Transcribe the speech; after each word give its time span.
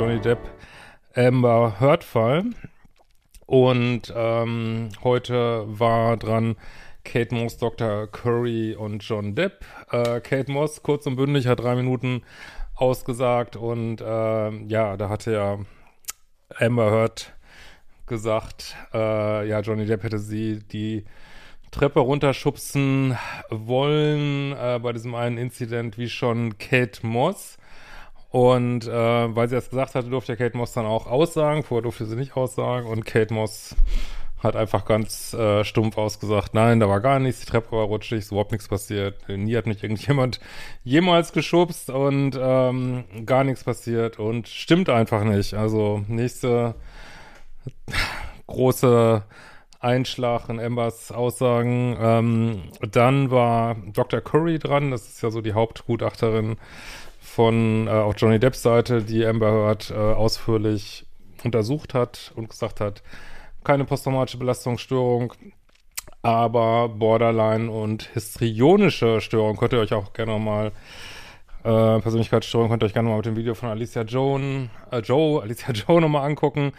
Johnny 0.00 0.18
Depp 0.18 0.38
Amber 1.14 1.78
Heard 1.78 2.04
Fall. 2.04 2.44
Und 3.44 4.10
ähm, 4.16 4.88
heute 5.04 5.64
war 5.66 6.16
dran 6.16 6.56
Kate 7.04 7.34
Moss, 7.34 7.58
Dr. 7.58 8.06
Curry 8.06 8.74
und 8.74 9.06
John 9.06 9.34
Depp. 9.34 9.62
Äh, 9.90 10.20
Kate 10.20 10.50
Moss, 10.50 10.82
kurz 10.82 11.04
und 11.06 11.16
bündig, 11.16 11.46
hat 11.46 11.60
drei 11.60 11.74
Minuten 11.74 12.22
ausgesagt 12.76 13.56
und 13.56 14.00
äh, 14.00 14.50
ja, 14.68 14.96
da 14.96 15.10
hatte 15.10 15.32
ja 15.32 15.58
Amber 16.58 16.90
Heard 16.90 17.34
gesagt, 18.06 18.76
äh, 18.94 19.46
ja, 19.46 19.60
Johnny 19.60 19.84
Depp 19.84 20.02
hätte 20.02 20.18
sie 20.18 20.60
die 20.60 21.04
Treppe 21.72 22.00
runterschubsen 22.00 23.18
wollen 23.50 24.52
äh, 24.52 24.80
bei 24.82 24.94
diesem 24.94 25.14
einen 25.14 25.36
Incident 25.36 25.98
wie 25.98 26.08
schon 26.08 26.56
Kate 26.56 27.06
Moss. 27.06 27.58
Und 28.30 28.86
äh, 28.86 29.34
weil 29.36 29.48
sie 29.48 29.56
das 29.56 29.70
gesagt 29.70 29.94
hatte, 29.94 30.08
durfte 30.08 30.36
Kate 30.36 30.56
Moss 30.56 30.72
dann 30.72 30.86
auch 30.86 31.06
aussagen. 31.06 31.64
Vorher 31.64 31.82
durfte 31.82 32.06
sie 32.06 32.16
nicht 32.16 32.36
aussagen. 32.36 32.86
Und 32.86 33.04
Kate 33.04 33.34
Moss 33.34 33.74
hat 34.42 34.56
einfach 34.56 34.84
ganz 34.84 35.34
äh, 35.34 35.64
stumpf 35.64 35.98
ausgesagt, 35.98 36.54
nein, 36.54 36.80
da 36.80 36.88
war 36.88 37.00
gar 37.00 37.18
nichts, 37.18 37.40
die 37.40 37.46
Treppe 37.46 37.72
war 37.72 37.84
rutschig, 37.84 38.20
ist 38.20 38.30
überhaupt 38.30 38.52
nichts 38.52 38.68
passiert. 38.68 39.28
Nie 39.28 39.56
hat 39.56 39.66
mich 39.66 39.82
irgendjemand 39.82 40.40
jemals 40.82 41.32
geschubst 41.32 41.90
und 41.90 42.38
ähm, 42.40 43.04
gar 43.26 43.44
nichts 43.44 43.64
passiert. 43.64 44.18
Und 44.18 44.48
stimmt 44.48 44.88
einfach 44.88 45.24
nicht. 45.24 45.54
Also 45.54 46.04
nächste 46.08 46.74
große 48.46 49.22
Einschlag 49.78 50.48
in 50.48 50.60
Ambers 50.60 51.12
Aussagen. 51.12 51.96
Ähm, 52.00 52.62
dann 52.90 53.30
war 53.30 53.76
Dr. 53.92 54.20
Curry 54.20 54.58
dran, 54.58 54.90
das 54.90 55.08
ist 55.08 55.22
ja 55.22 55.30
so 55.30 55.40
die 55.40 55.52
Hauptgutachterin 55.52 56.56
von 57.20 57.86
äh, 57.86 57.90
auch 57.90 58.14
Johnny 58.16 58.38
Depps 58.38 58.62
Seite, 58.62 59.02
die 59.02 59.24
Amber 59.24 59.52
Heard 59.52 59.90
äh, 59.90 59.94
ausführlich 59.94 61.06
untersucht 61.44 61.94
hat 61.94 62.32
und 62.34 62.48
gesagt 62.48 62.80
hat, 62.80 63.02
keine 63.62 63.84
posttraumatische 63.84 64.38
Belastungsstörung, 64.38 65.32
aber 66.22 66.88
Borderline 66.88 67.70
und 67.70 68.02
histrionische 68.14 69.20
Störung. 69.20 69.56
Könnt 69.56 69.72
ihr 69.72 69.80
euch 69.80 69.92
auch 69.92 70.12
gerne 70.12 70.38
mal 70.38 70.72
äh, 71.62 72.00
Persönlichkeitsstörung 72.00 72.70
könnt 72.70 72.82
ihr 72.82 72.86
euch 72.86 72.94
gerne 72.94 73.10
mal 73.10 73.16
mit 73.16 73.26
dem 73.26 73.36
Video 73.36 73.54
von 73.54 73.68
Alicia 73.68 74.02
Joan, 74.02 74.70
äh, 74.90 75.00
Joe, 75.00 75.42
Alicia 75.42 75.72
Joe 75.72 76.00
nochmal 76.00 76.26
angucken. 76.26 76.72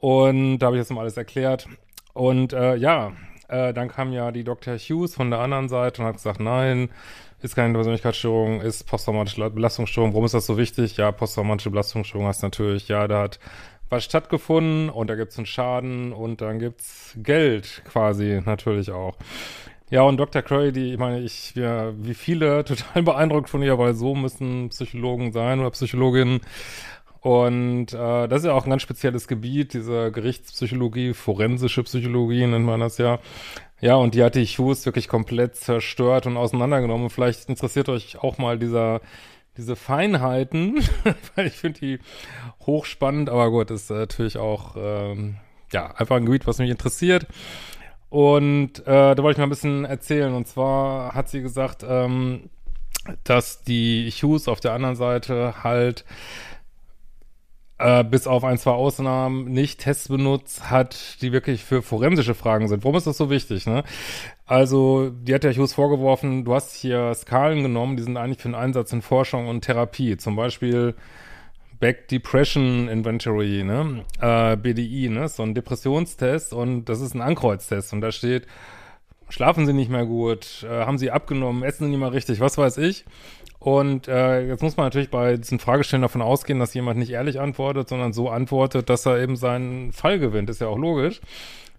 Und 0.00 0.58
da 0.58 0.66
habe 0.66 0.76
ich 0.76 0.80
jetzt 0.80 0.90
mal 0.90 1.00
alles 1.00 1.16
erklärt. 1.16 1.66
Und 2.12 2.52
äh, 2.52 2.76
ja, 2.76 3.12
äh, 3.48 3.72
dann 3.72 3.88
kam 3.88 4.12
ja 4.12 4.30
die 4.30 4.44
Dr. 4.44 4.76
Hughes 4.76 5.14
von 5.14 5.30
der 5.30 5.40
anderen 5.40 5.68
Seite 5.68 6.02
und 6.02 6.08
hat 6.08 6.16
gesagt, 6.16 6.40
nein, 6.40 6.90
ist 7.40 7.54
keine 7.54 7.74
Persönlichkeitsstörung, 7.74 8.60
ist 8.60 8.86
posttraumatische 8.86 9.50
Belastungsstörung. 9.50 10.12
Warum 10.12 10.24
ist 10.24 10.34
das 10.34 10.46
so 10.46 10.58
wichtig? 10.58 10.96
Ja, 10.96 11.12
posttraumatische 11.12 11.70
Belastungsstörung 11.70 12.26
heißt 12.26 12.42
natürlich, 12.42 12.88
ja, 12.88 13.06
da 13.06 13.22
hat 13.22 13.38
was 13.90 14.04
stattgefunden 14.04 14.90
und 14.90 15.08
da 15.08 15.14
gibt's 15.14 15.38
einen 15.38 15.46
Schaden 15.46 16.12
und 16.12 16.40
dann 16.40 16.58
gibt's 16.58 17.14
Geld 17.16 17.82
quasi 17.86 18.42
natürlich 18.44 18.90
auch. 18.90 19.16
Ja, 19.90 20.02
und 20.02 20.18
Dr. 20.18 20.42
Curry, 20.42 20.72
die, 20.72 20.92
ich 20.92 20.98
meine, 20.98 21.20
ich, 21.20 21.54
ja, 21.54 21.92
wie 21.96 22.14
viele, 22.14 22.64
total 22.66 23.02
beeindruckt 23.02 23.48
von 23.48 23.62
ihr, 23.62 23.78
weil 23.78 23.94
so 23.94 24.14
müssen 24.14 24.68
Psychologen 24.68 25.32
sein 25.32 25.60
oder 25.60 25.70
Psychologinnen. 25.70 26.40
Und 27.20 27.92
äh, 27.92 28.28
das 28.28 28.40
ist 28.40 28.46
ja 28.46 28.52
auch 28.52 28.64
ein 28.64 28.70
ganz 28.70 28.82
spezielles 28.82 29.26
Gebiet, 29.28 29.74
diese 29.74 30.12
Gerichtspsychologie, 30.12 31.14
forensische 31.14 31.82
Psychologie 31.82 32.46
nennt 32.46 32.64
man 32.64 32.80
das 32.80 32.98
ja. 32.98 33.18
Ja, 33.80 33.94
und 33.94 34.14
die 34.14 34.22
hat 34.24 34.34
die 34.34 34.44
Hughes 34.44 34.84
wirklich 34.86 35.08
komplett 35.08 35.56
zerstört 35.56 36.26
und 36.26 36.36
auseinandergenommen. 36.36 37.10
Vielleicht 37.10 37.48
interessiert 37.48 37.88
euch 37.88 38.18
auch 38.18 38.38
mal 38.38 38.58
dieser 38.58 39.00
diese 39.56 39.74
Feinheiten, 39.76 40.80
weil 41.34 41.48
ich 41.48 41.54
finde 41.54 41.80
die 41.80 41.98
hochspannend, 42.64 43.28
aber 43.28 43.50
gut, 43.50 43.70
ist 43.70 43.90
natürlich 43.90 44.38
auch 44.38 44.76
ähm, 44.78 45.36
ja 45.72 45.94
einfach 45.96 46.16
ein 46.16 46.24
Gebiet, 46.24 46.46
was 46.46 46.58
mich 46.58 46.70
interessiert. 46.70 47.26
Und 48.08 48.78
äh, 48.86 49.14
da 49.14 49.22
wollte 49.22 49.32
ich 49.32 49.38
mal 49.38 49.46
ein 49.46 49.50
bisschen 49.50 49.84
erzählen. 49.84 50.32
Und 50.32 50.46
zwar 50.46 51.14
hat 51.14 51.28
sie 51.28 51.42
gesagt, 51.42 51.84
ähm, 51.86 52.48
dass 53.24 53.62
die 53.64 54.10
Hughes 54.10 54.48
auf 54.48 54.60
der 54.60 54.72
anderen 54.72 54.96
Seite 54.96 55.62
halt 55.62 56.04
äh, 57.78 58.04
bis 58.04 58.26
auf 58.26 58.44
ein, 58.44 58.58
zwei 58.58 58.72
Ausnahmen 58.72 59.44
nicht 59.44 59.80
Tests 59.80 60.08
benutzt 60.08 60.70
hat, 60.70 61.22
die 61.22 61.32
wirklich 61.32 61.64
für 61.64 61.82
forensische 61.82 62.34
Fragen 62.34 62.68
sind. 62.68 62.84
Warum 62.84 62.96
ist 62.96 63.06
das 63.06 63.16
so 63.16 63.30
wichtig? 63.30 63.66
Ne? 63.66 63.84
Also, 64.46 65.10
die 65.10 65.34
hat 65.34 65.44
ja 65.44 65.50
Hughes 65.52 65.74
vorgeworfen, 65.74 66.44
du 66.44 66.54
hast 66.54 66.74
hier 66.74 67.14
Skalen 67.14 67.62
genommen, 67.62 67.96
die 67.96 68.02
sind 68.02 68.16
eigentlich 68.16 68.38
für 68.38 68.48
den 68.48 68.54
Einsatz 68.54 68.92
in 68.92 69.02
Forschung 69.02 69.46
und 69.48 69.62
Therapie. 69.62 70.16
Zum 70.16 70.36
Beispiel 70.36 70.94
Back 71.80 72.08
Depression 72.08 72.88
Inventory, 72.88 73.62
ne? 73.62 74.04
Äh, 74.20 74.56
BDI, 74.56 75.10
ne? 75.10 75.28
So 75.28 75.44
ein 75.44 75.54
Depressionstest 75.54 76.52
und 76.52 76.86
das 76.86 77.00
ist 77.00 77.14
ein 77.14 77.20
Ankreuztest 77.20 77.92
und 77.92 78.00
da 78.00 78.10
steht, 78.10 78.46
schlafen 79.28 79.66
sie 79.66 79.72
nicht 79.72 79.90
mehr 79.90 80.06
gut, 80.06 80.66
äh, 80.68 80.84
haben 80.84 80.98
sie 80.98 81.12
abgenommen, 81.12 81.62
essen 81.62 81.84
sie 81.84 81.90
nicht 81.90 82.00
mehr 82.00 82.12
richtig, 82.12 82.40
was 82.40 82.58
weiß 82.58 82.78
ich. 82.78 83.04
Und 83.58 84.06
äh, 84.06 84.46
jetzt 84.46 84.62
muss 84.62 84.76
man 84.76 84.86
natürlich 84.86 85.10
bei 85.10 85.36
diesen 85.36 85.58
Fragestellen 85.58 86.02
davon 86.02 86.22
ausgehen, 86.22 86.60
dass 86.60 86.74
jemand 86.74 86.98
nicht 86.98 87.10
ehrlich 87.10 87.40
antwortet, 87.40 87.88
sondern 87.88 88.12
so 88.12 88.28
antwortet, 88.30 88.88
dass 88.88 89.04
er 89.04 89.18
eben 89.18 89.36
seinen 89.36 89.92
Fall 89.92 90.18
gewinnt. 90.18 90.48
Ist 90.48 90.60
ja 90.60 90.68
auch 90.68 90.78
logisch. 90.78 91.20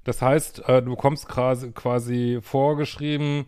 Das 0.04 0.22
heißt, 0.22 0.68
äh, 0.68 0.82
du 0.82 0.92
bekommst 0.92 1.28
quasi, 1.28 2.40
vorgeschrieben, 2.42 3.46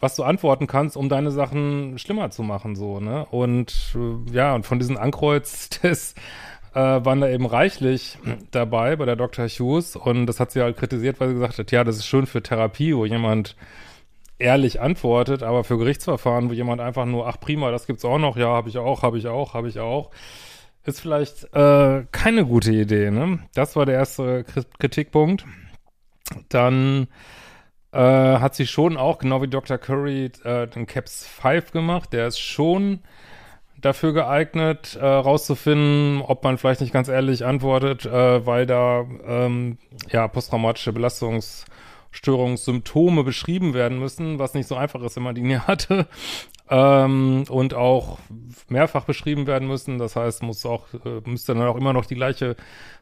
was 0.00 0.16
du 0.16 0.24
antworten 0.24 0.66
kannst, 0.66 0.96
um 0.96 1.08
deine 1.08 1.30
Sachen 1.30 1.98
schlimmer 1.98 2.30
zu 2.30 2.42
machen, 2.42 2.74
so, 2.74 2.98
ne? 2.98 3.24
Und 3.30 3.94
äh, 3.94 4.32
ja, 4.32 4.54
und 4.54 4.66
von 4.66 4.80
diesen 4.80 4.98
Ankreuztests 4.98 6.14
äh, 6.74 6.80
waren 6.80 7.20
da 7.20 7.28
eben 7.28 7.46
reichlich 7.46 8.18
dabei 8.50 8.96
bei 8.96 9.04
der 9.04 9.16
Dr. 9.16 9.46
Hughes 9.46 9.94
und 9.94 10.26
das 10.26 10.40
hat 10.40 10.50
sie 10.50 10.62
halt 10.62 10.76
kritisiert, 10.76 11.20
weil 11.20 11.28
sie 11.28 11.34
gesagt 11.34 11.58
hat, 11.58 11.70
ja, 11.70 11.84
das 11.84 11.98
ist 11.98 12.06
schön 12.06 12.26
für 12.26 12.42
Therapie, 12.42 12.96
wo 12.96 13.04
jemand 13.04 13.54
ehrlich 14.42 14.80
antwortet, 14.80 15.42
aber 15.42 15.64
für 15.64 15.78
Gerichtsverfahren, 15.78 16.50
wo 16.50 16.52
jemand 16.52 16.80
einfach 16.80 17.06
nur, 17.06 17.26
ach 17.26 17.40
prima, 17.40 17.70
das 17.70 17.86
gibt's 17.86 18.04
auch 18.04 18.18
noch, 18.18 18.36
ja, 18.36 18.48
habe 18.48 18.68
ich 18.68 18.78
auch, 18.78 19.02
habe 19.02 19.18
ich 19.18 19.26
auch, 19.28 19.54
habe 19.54 19.68
ich 19.68 19.78
auch, 19.80 20.10
ist 20.84 21.00
vielleicht 21.00 21.44
äh, 21.54 22.04
keine 22.12 22.44
gute 22.44 22.72
Idee, 22.72 23.10
ne? 23.10 23.38
Das 23.54 23.76
war 23.76 23.86
der 23.86 23.94
erste 23.94 24.44
Kritikpunkt. 24.78 25.44
Dann 26.48 27.08
äh, 27.92 27.98
hat 27.98 28.54
sie 28.54 28.66
schon 28.66 28.96
auch, 28.96 29.18
genau 29.18 29.42
wie 29.42 29.48
Dr. 29.48 29.78
Curry, 29.78 30.32
äh, 30.44 30.66
den 30.66 30.86
CAPS 30.86 31.26
5 31.26 31.70
gemacht. 31.70 32.12
Der 32.12 32.26
ist 32.26 32.40
schon 32.40 33.00
dafür 33.80 34.12
geeignet, 34.12 34.96
äh, 35.00 35.04
rauszufinden, 35.04 36.22
ob 36.22 36.42
man 36.44 36.58
vielleicht 36.58 36.80
nicht 36.80 36.92
ganz 36.92 37.08
ehrlich 37.08 37.44
antwortet, 37.44 38.06
äh, 38.06 38.46
weil 38.46 38.66
da 38.66 39.04
ähm, 39.26 39.78
ja 40.10 40.26
posttraumatische 40.28 40.90
Belastungs- 40.90 41.64
Störungssymptome 42.12 43.24
beschrieben 43.24 43.74
werden 43.74 43.98
müssen, 43.98 44.38
was 44.38 44.54
nicht 44.54 44.68
so 44.68 44.76
einfach 44.76 45.02
ist, 45.02 45.16
wenn 45.16 45.22
man 45.24 45.34
die 45.34 45.42
nie 45.42 45.58
hatte. 45.58 46.06
Ähm, 46.70 47.44
und 47.48 47.74
auch 47.74 48.18
mehrfach 48.68 49.04
beschrieben 49.04 49.46
werden 49.46 49.66
müssen. 49.66 49.98
Das 49.98 50.14
heißt, 50.14 50.42
muss 50.42 50.64
auch, 50.64 50.86
äh, 51.04 51.28
müsste 51.28 51.54
dann 51.54 51.66
auch 51.66 51.76
immer 51.76 51.92
noch 51.92 52.06
die 52.06 52.14
gleiche 52.14 52.56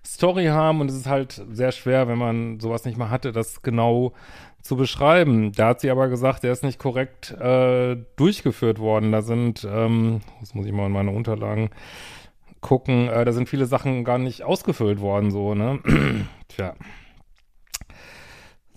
Story 0.04 0.46
haben. 0.46 0.80
Und 0.80 0.90
es 0.90 0.96
ist 0.96 1.06
halt 1.06 1.44
sehr 1.50 1.72
schwer, 1.72 2.08
wenn 2.08 2.18
man 2.18 2.58
sowas 2.60 2.84
nicht 2.84 2.96
mal 2.96 3.10
hatte, 3.10 3.32
das 3.32 3.62
genau 3.62 4.12
zu 4.62 4.76
beschreiben. 4.76 5.52
Da 5.52 5.68
hat 5.68 5.80
sie 5.80 5.90
aber 5.90 6.08
gesagt, 6.08 6.42
der 6.42 6.52
ist 6.52 6.64
nicht 6.64 6.78
korrekt 6.78 7.32
äh, 7.32 7.96
durchgeführt 8.16 8.78
worden. 8.78 9.12
Da 9.12 9.22
sind, 9.22 9.66
ähm, 9.70 10.20
das 10.40 10.54
muss 10.54 10.66
ich 10.66 10.72
mal 10.72 10.86
in 10.86 10.92
meine 10.92 11.10
Unterlagen 11.10 11.70
gucken, 12.60 13.08
äh, 13.08 13.24
da 13.24 13.32
sind 13.32 13.48
viele 13.48 13.66
Sachen 13.66 14.04
gar 14.04 14.18
nicht 14.18 14.42
ausgefüllt 14.42 15.00
worden, 15.00 15.30
so, 15.30 15.54
ne? 15.54 15.80
Tja. 16.48 16.74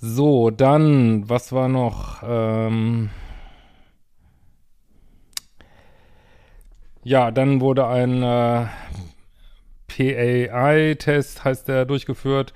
So, 0.05 0.49
dann, 0.49 1.29
was 1.29 1.53
war 1.53 1.69
noch? 1.69 2.21
Ähm 2.27 3.09
ja, 7.05 7.31
dann 7.31 7.61
wurde 7.61 7.87
ein 7.87 8.21
äh, 8.21 8.65
PAI-Test, 9.87 11.45
heißt 11.45 11.69
der, 11.69 11.85
durchgeführt. 11.85 12.53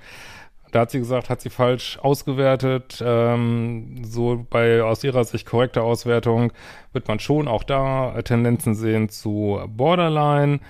Da 0.72 0.80
hat 0.80 0.90
sie 0.90 0.98
gesagt, 0.98 1.30
hat 1.30 1.40
sie 1.40 1.48
falsch 1.48 1.98
ausgewertet. 2.02 3.02
Ähm, 3.02 4.04
so 4.04 4.44
bei 4.50 4.82
aus 4.82 5.02
ihrer 5.02 5.24
Sicht 5.24 5.46
korrekter 5.46 5.84
Auswertung 5.84 6.52
wird 6.92 7.08
man 7.08 7.18
schon 7.18 7.48
auch 7.48 7.64
da 7.64 8.20
Tendenzen 8.20 8.74
sehen 8.74 9.08
zu 9.08 9.58
Borderline 9.68 10.60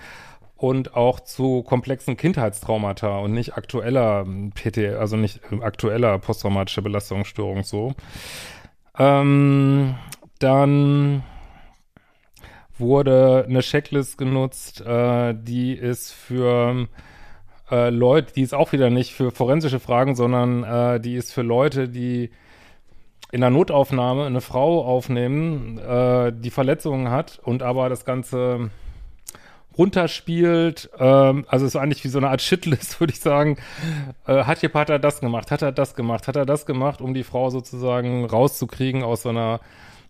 und 0.58 0.94
auch 0.94 1.20
zu 1.20 1.62
komplexen 1.62 2.16
Kindheitstraumata 2.16 3.18
und 3.18 3.32
nicht 3.32 3.54
aktueller 3.54 4.26
PT, 4.54 4.96
also 4.98 5.16
nicht 5.16 5.40
aktueller 5.62 6.18
posttraumatische 6.18 6.82
Belastungsstörung 6.82 7.62
so. 7.62 7.94
Ähm, 8.98 9.94
dann 10.40 11.22
wurde 12.76 13.46
eine 13.48 13.60
Checklist 13.60 14.18
genutzt, 14.18 14.80
äh, 14.80 15.32
die 15.36 15.74
ist 15.74 16.12
für 16.12 16.88
äh, 17.70 17.90
Leute, 17.90 18.32
die 18.34 18.42
ist 18.42 18.54
auch 18.54 18.72
wieder 18.72 18.90
nicht 18.90 19.14
für 19.14 19.30
forensische 19.30 19.78
Fragen, 19.78 20.16
sondern 20.16 20.64
äh, 20.64 21.00
die 21.00 21.14
ist 21.14 21.32
für 21.32 21.42
Leute, 21.42 21.88
die 21.88 22.30
in 23.30 23.42
der 23.42 23.50
Notaufnahme 23.50 24.26
eine 24.26 24.40
Frau 24.40 24.84
aufnehmen, 24.84 25.78
äh, 25.78 26.32
die 26.34 26.50
Verletzungen 26.50 27.10
hat 27.10 27.38
und 27.44 27.62
aber 27.62 27.88
das 27.88 28.04
Ganze 28.04 28.70
runterspielt. 29.78 30.90
Ähm, 30.98 31.46
also 31.48 31.64
es 31.64 31.74
ist 31.74 31.80
eigentlich 31.80 32.04
wie 32.04 32.08
so 32.08 32.18
eine 32.18 32.28
Art 32.28 32.42
Shitlist, 32.42 33.00
würde 33.00 33.12
ich 33.12 33.20
sagen. 33.20 33.56
Äh, 34.26 34.44
hat 34.44 34.62
ihr 34.62 34.68
Partner 34.68 34.98
das 34.98 35.20
gemacht? 35.20 35.50
Hat 35.50 35.62
er 35.62 35.72
das 35.72 35.94
gemacht? 35.94 36.28
Hat 36.28 36.36
er 36.36 36.44
das 36.44 36.66
gemacht, 36.66 37.00
um 37.00 37.14
die 37.14 37.24
Frau 37.24 37.50
sozusagen 37.50 38.24
rauszukriegen 38.24 39.02
aus 39.02 39.22
so 39.22 39.30
einer, 39.30 39.60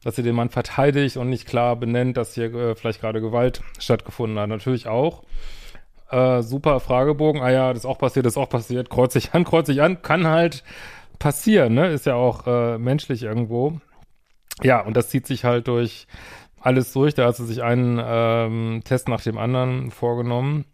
dass 0.02 0.16
sie 0.16 0.22
den 0.22 0.34
Mann 0.34 0.48
verteidigt 0.48 1.16
und 1.16 1.28
nicht 1.28 1.46
klar 1.46 1.76
benennt, 1.76 2.16
dass 2.16 2.34
hier 2.34 2.52
äh, 2.54 2.74
vielleicht 2.74 3.00
gerade 3.00 3.20
Gewalt 3.20 3.62
stattgefunden 3.78 4.38
hat? 4.38 4.48
Natürlich 4.48 4.88
auch. 4.88 5.22
Äh, 6.10 6.42
super 6.42 6.80
Fragebogen. 6.80 7.42
Ah 7.42 7.50
ja, 7.50 7.68
das 7.68 7.80
ist 7.80 7.86
auch 7.86 7.98
passiert, 7.98 8.24
das 8.24 8.32
ist 8.32 8.38
auch 8.38 8.48
passiert. 8.48 8.88
Kreuz 8.88 9.14
ich 9.14 9.34
an, 9.34 9.44
kreuz 9.44 9.68
ich 9.68 9.82
an. 9.82 10.00
Kann 10.00 10.26
halt 10.26 10.64
passieren, 11.18 11.74
ne? 11.74 11.88
Ist 11.88 12.06
ja 12.06 12.14
auch 12.14 12.46
äh, 12.46 12.78
menschlich 12.78 13.24
irgendwo. 13.24 13.80
Ja, 14.62 14.80
und 14.80 14.96
das 14.96 15.10
zieht 15.10 15.26
sich 15.26 15.44
halt 15.44 15.68
durch 15.68 16.06
alles 16.68 16.92
durch. 16.92 17.14
Da 17.14 17.26
hat 17.26 17.36
sie 17.36 17.46
sich 17.46 17.62
einen 17.62 18.00
ähm, 18.04 18.82
Test 18.84 19.08
nach 19.08 19.22
dem 19.22 19.38
anderen 19.38 19.90
vorgenommen. 19.90 20.66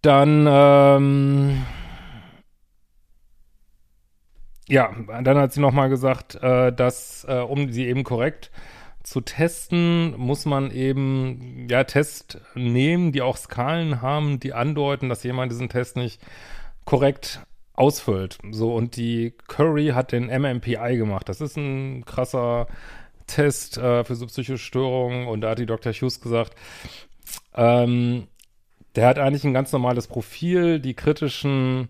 Dann, 0.00 0.46
ähm, 0.48 1.62
ja, 4.68 4.90
dann 5.22 5.38
hat 5.38 5.52
sie 5.52 5.60
nochmal 5.60 5.90
gesagt, 5.90 6.34
äh, 6.36 6.72
dass, 6.72 7.24
äh, 7.28 7.34
um 7.40 7.70
sie 7.70 7.86
eben 7.86 8.02
korrekt 8.02 8.50
zu 9.02 9.20
testen, 9.20 10.16
muss 10.16 10.46
man 10.46 10.70
eben, 10.70 11.66
ja, 11.68 11.84
Tests 11.84 12.38
nehmen, 12.54 13.12
die 13.12 13.20
auch 13.20 13.36
Skalen 13.36 14.00
haben, 14.00 14.40
die 14.40 14.54
andeuten, 14.54 15.08
dass 15.08 15.24
jemand 15.24 15.52
diesen 15.52 15.68
Test 15.68 15.96
nicht 15.96 16.20
korrekt 16.84 17.42
ausfüllt. 17.74 18.38
So, 18.50 18.74
und 18.74 18.96
die 18.96 19.34
Curry 19.48 19.88
hat 19.88 20.12
den 20.12 20.26
MMPI 20.26 20.96
gemacht. 20.96 21.28
Das 21.28 21.40
ist 21.40 21.56
ein 21.56 22.04
krasser 22.04 22.66
Test 23.26 23.78
äh, 23.78 24.04
für 24.04 24.14
so 24.14 24.26
psychische 24.26 24.58
Störungen 24.58 25.26
und 25.28 25.40
da 25.40 25.50
hat 25.50 25.58
die 25.58 25.66
Dr. 25.66 25.92
Hughes 25.92 26.20
gesagt, 26.20 26.54
ähm, 27.54 28.26
der 28.94 29.06
hat 29.06 29.18
eigentlich 29.18 29.44
ein 29.44 29.54
ganz 29.54 29.72
normales 29.72 30.06
Profil, 30.06 30.80
die 30.80 30.94
kritischen 30.94 31.88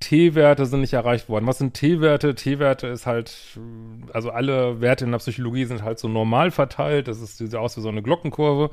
T-Werte 0.00 0.66
sind 0.66 0.82
nicht 0.82 0.92
erreicht 0.92 1.28
worden. 1.28 1.46
Was 1.46 1.58
sind 1.58 1.74
T-Werte? 1.74 2.34
T-Werte 2.34 2.86
ist 2.88 3.06
halt, 3.06 3.58
also 4.12 4.30
alle 4.30 4.80
Werte 4.80 5.06
in 5.06 5.10
der 5.10 5.18
Psychologie 5.18 5.64
sind 5.64 5.82
halt 5.82 5.98
so 5.98 6.06
normal 6.06 6.50
verteilt. 6.50 7.08
Das 7.08 7.20
ist, 7.20 7.38
sieht 7.38 7.54
aus 7.54 7.76
wie 7.76 7.80
so 7.80 7.88
eine 7.88 8.02
Glockenkurve. 8.02 8.70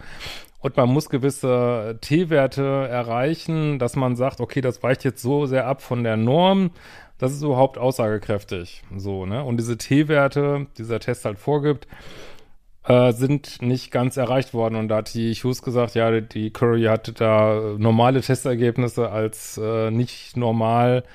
Und 0.60 0.78
man 0.78 0.90
muss 0.90 1.10
gewisse 1.10 1.98
T-Werte 2.02 2.88
erreichen, 2.90 3.80
dass 3.80 3.96
man 3.96 4.16
sagt, 4.16 4.42
okay, 4.42 4.62
das 4.62 4.84
weicht 4.84 5.04
jetzt 5.06 5.22
so 5.22 5.46
sehr 5.46 5.66
ab 5.66 5.82
von 5.82 6.04
der 6.04 6.18
Norm, 6.18 6.72
das 7.24 7.32
ist 7.32 7.42
überhaupt 7.42 7.78
aussagekräftig. 7.78 8.84
So, 8.98 9.26
ne? 9.26 9.46
Und 9.46 9.56
diese 9.56 9.78
T-Werte, 9.78 10.68
die 10.72 10.84
dieser 10.84 11.00
Test 11.00 11.24
halt 11.24 11.40
vorgibt, 11.40 11.88
äh, 12.84 13.14
sind 13.14 13.62
nicht 13.62 13.92
ganz 13.92 14.18
erreicht 14.18 14.54
worden. 14.54 14.76
Und 14.76 14.90
da 14.90 14.98
hat 14.98 15.14
die 15.14 15.34
Hughes 15.34 15.62
gesagt, 15.62 15.96
ja, 15.96 16.20
die 16.20 16.52
Curry 16.52 16.84
hatte 16.84 17.14
da 17.14 17.76
normale 17.78 18.20
Testergebnisse 18.20 19.10
als 19.10 19.58
äh, 19.58 19.90
nicht 19.90 20.36
normal 20.36 21.06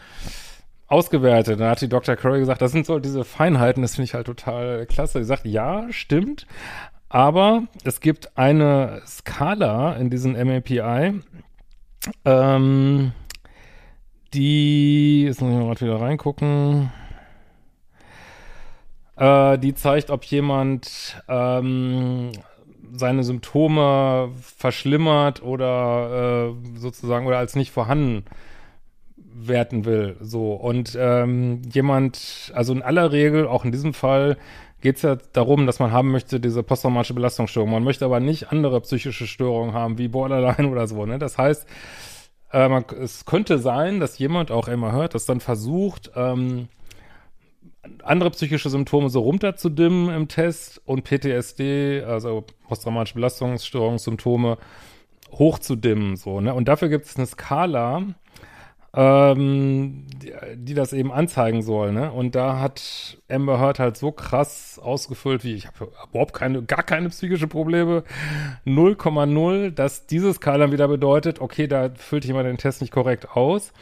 ausgewertet. 0.87 1.61
Da 1.61 1.73
hat 1.73 1.83
die 1.83 1.91
Dr. 1.91 2.17
Curry 2.17 2.39
gesagt, 2.39 2.63
das 2.63 2.73
sind 2.73 2.87
so 2.87 2.99
diese 3.01 3.25
Feinheiten, 3.25 3.83
das 3.83 3.97
finde 3.97 4.05
ich 4.07 4.15
halt 4.15 4.29
total 4.29 4.87
klasse. 4.87 5.19
Sie 5.19 5.29
sagt, 5.29 5.45
ja, 5.45 5.89
stimmt, 5.91 6.47
aber 7.11 7.65
es 7.85 8.01
gibt 8.01 8.39
eine 8.39 9.03
Skala 9.07 9.93
in 9.97 10.09
diesem 10.09 10.33
MAPI, 10.33 11.21
ähm, 12.25 13.13
die, 14.35 15.25
jetzt 15.25 15.41
muss 15.41 15.53
ich 15.53 15.59
mal 15.59 15.81
wieder 15.81 16.01
reingucken, 16.01 16.91
äh, 19.17 19.59
die 19.59 19.75
zeigt, 19.75 20.11
ob 20.11 20.25
jemand 20.25 21.23
ähm, 21.29 22.33
seine 22.93 23.23
Symptome 23.25 24.31
verschlimmert 24.41 25.43
oder 25.43 26.55
äh, 26.55 26.79
sozusagen 26.79 27.27
oder 27.27 27.39
als 27.39 27.57
nicht 27.57 27.71
vorhanden 27.71 28.25
werten 29.17 29.85
will. 29.85 30.17
So. 30.21 30.53
Und 30.53 30.97
ähm, 31.01 31.63
jemand, 31.73 32.53
also 32.55 32.73
in 32.73 32.83
aller 32.83 33.13
Regel, 33.13 33.47
auch 33.47 33.65
in 33.65 33.73
diesem 33.73 33.95
Fall, 33.95 34.37
geht 34.81 34.97
es 34.97 35.03
ja 35.03 35.17
darum, 35.33 35.67
dass 35.67 35.81
man 35.81 35.93
haben 35.93 36.11
möchte, 36.11 36.41
diese 36.41 36.63
posttraumatische 36.63 37.15
Belastungsstörung. 37.15 37.71
Man 37.71 37.85
möchte 37.85 38.05
aber 38.05 38.21
nicht 38.21 38.53
andere 38.53 38.81
psychische 38.81 39.27
Störungen 39.27 39.75
haben, 39.75 39.99
wie 39.99 40.09
Borderline 40.09 40.69
oder 40.71 40.87
so. 40.87 41.05
Ne? 41.07 41.19
Das 41.19 41.39
heißt, 41.39 41.67
äh, 42.53 42.69
man, 42.69 42.85
es 43.01 43.25
könnte 43.25 43.59
sein, 43.59 44.01
dass 44.01 44.19
jemand 44.19 44.51
auch 44.51 44.69
immer 44.69 44.93
hört, 44.93 45.15
das 45.15 45.27
dann 45.27 45.41
versucht, 45.41 46.11
ähm, 46.15 46.69
andere 48.03 48.31
psychische 48.31 48.71
Symptome 48.71 49.11
so 49.11 49.21
runterzudimmen 49.21 50.15
im 50.15 50.29
Test 50.29 50.81
und 50.85 51.05
PTSD, 51.05 52.03
also 52.03 52.45
posttraumatische 52.67 53.15
Belastungsstörungssymptome, 53.15 54.59
hochzudimmen, 55.33 56.17
so, 56.17 56.41
ne? 56.41 56.55
Und 56.55 56.69
dafür 56.69 56.89
gibt 56.89 57.07
es 57.07 57.17
eine 57.17 57.27
Skala, 57.27 58.03
ähm, 58.99 60.07
die, 60.21 60.33
die, 60.57 60.75
das 60.75 60.93
eben 60.93 61.13
anzeigen 61.13 61.63
soll, 61.63 61.93
ne? 61.93 62.11
Und 62.11 62.35
da 62.35 62.59
hat 62.59 63.17
Amber 63.29 63.61
Heard 63.61 63.79
halt 63.79 63.97
so 63.97 64.11
krass 64.11 64.81
ausgefüllt, 64.83 65.45
wie 65.45 65.55
ich 65.55 65.69
habe 65.69 65.93
überhaupt 66.11 66.35
keine, 66.35 66.65
gar 66.65 66.83
keine 66.83 67.09
psychische 67.11 67.47
Probleme, 67.47 68.03
0,0, 68.67 69.71
dass 69.71 70.09
diese 70.09 70.35
Skala 70.35 70.73
wieder 70.73 70.89
bedeutet, 70.89 71.41
okay, 71.41 71.69
da 71.69 71.91
füllt 71.95 72.25
jemand 72.25 72.49
den 72.49 72.57
Test 72.57 72.81
nicht 72.81 72.93
korrekt 72.93 73.37
aus. 73.37 73.73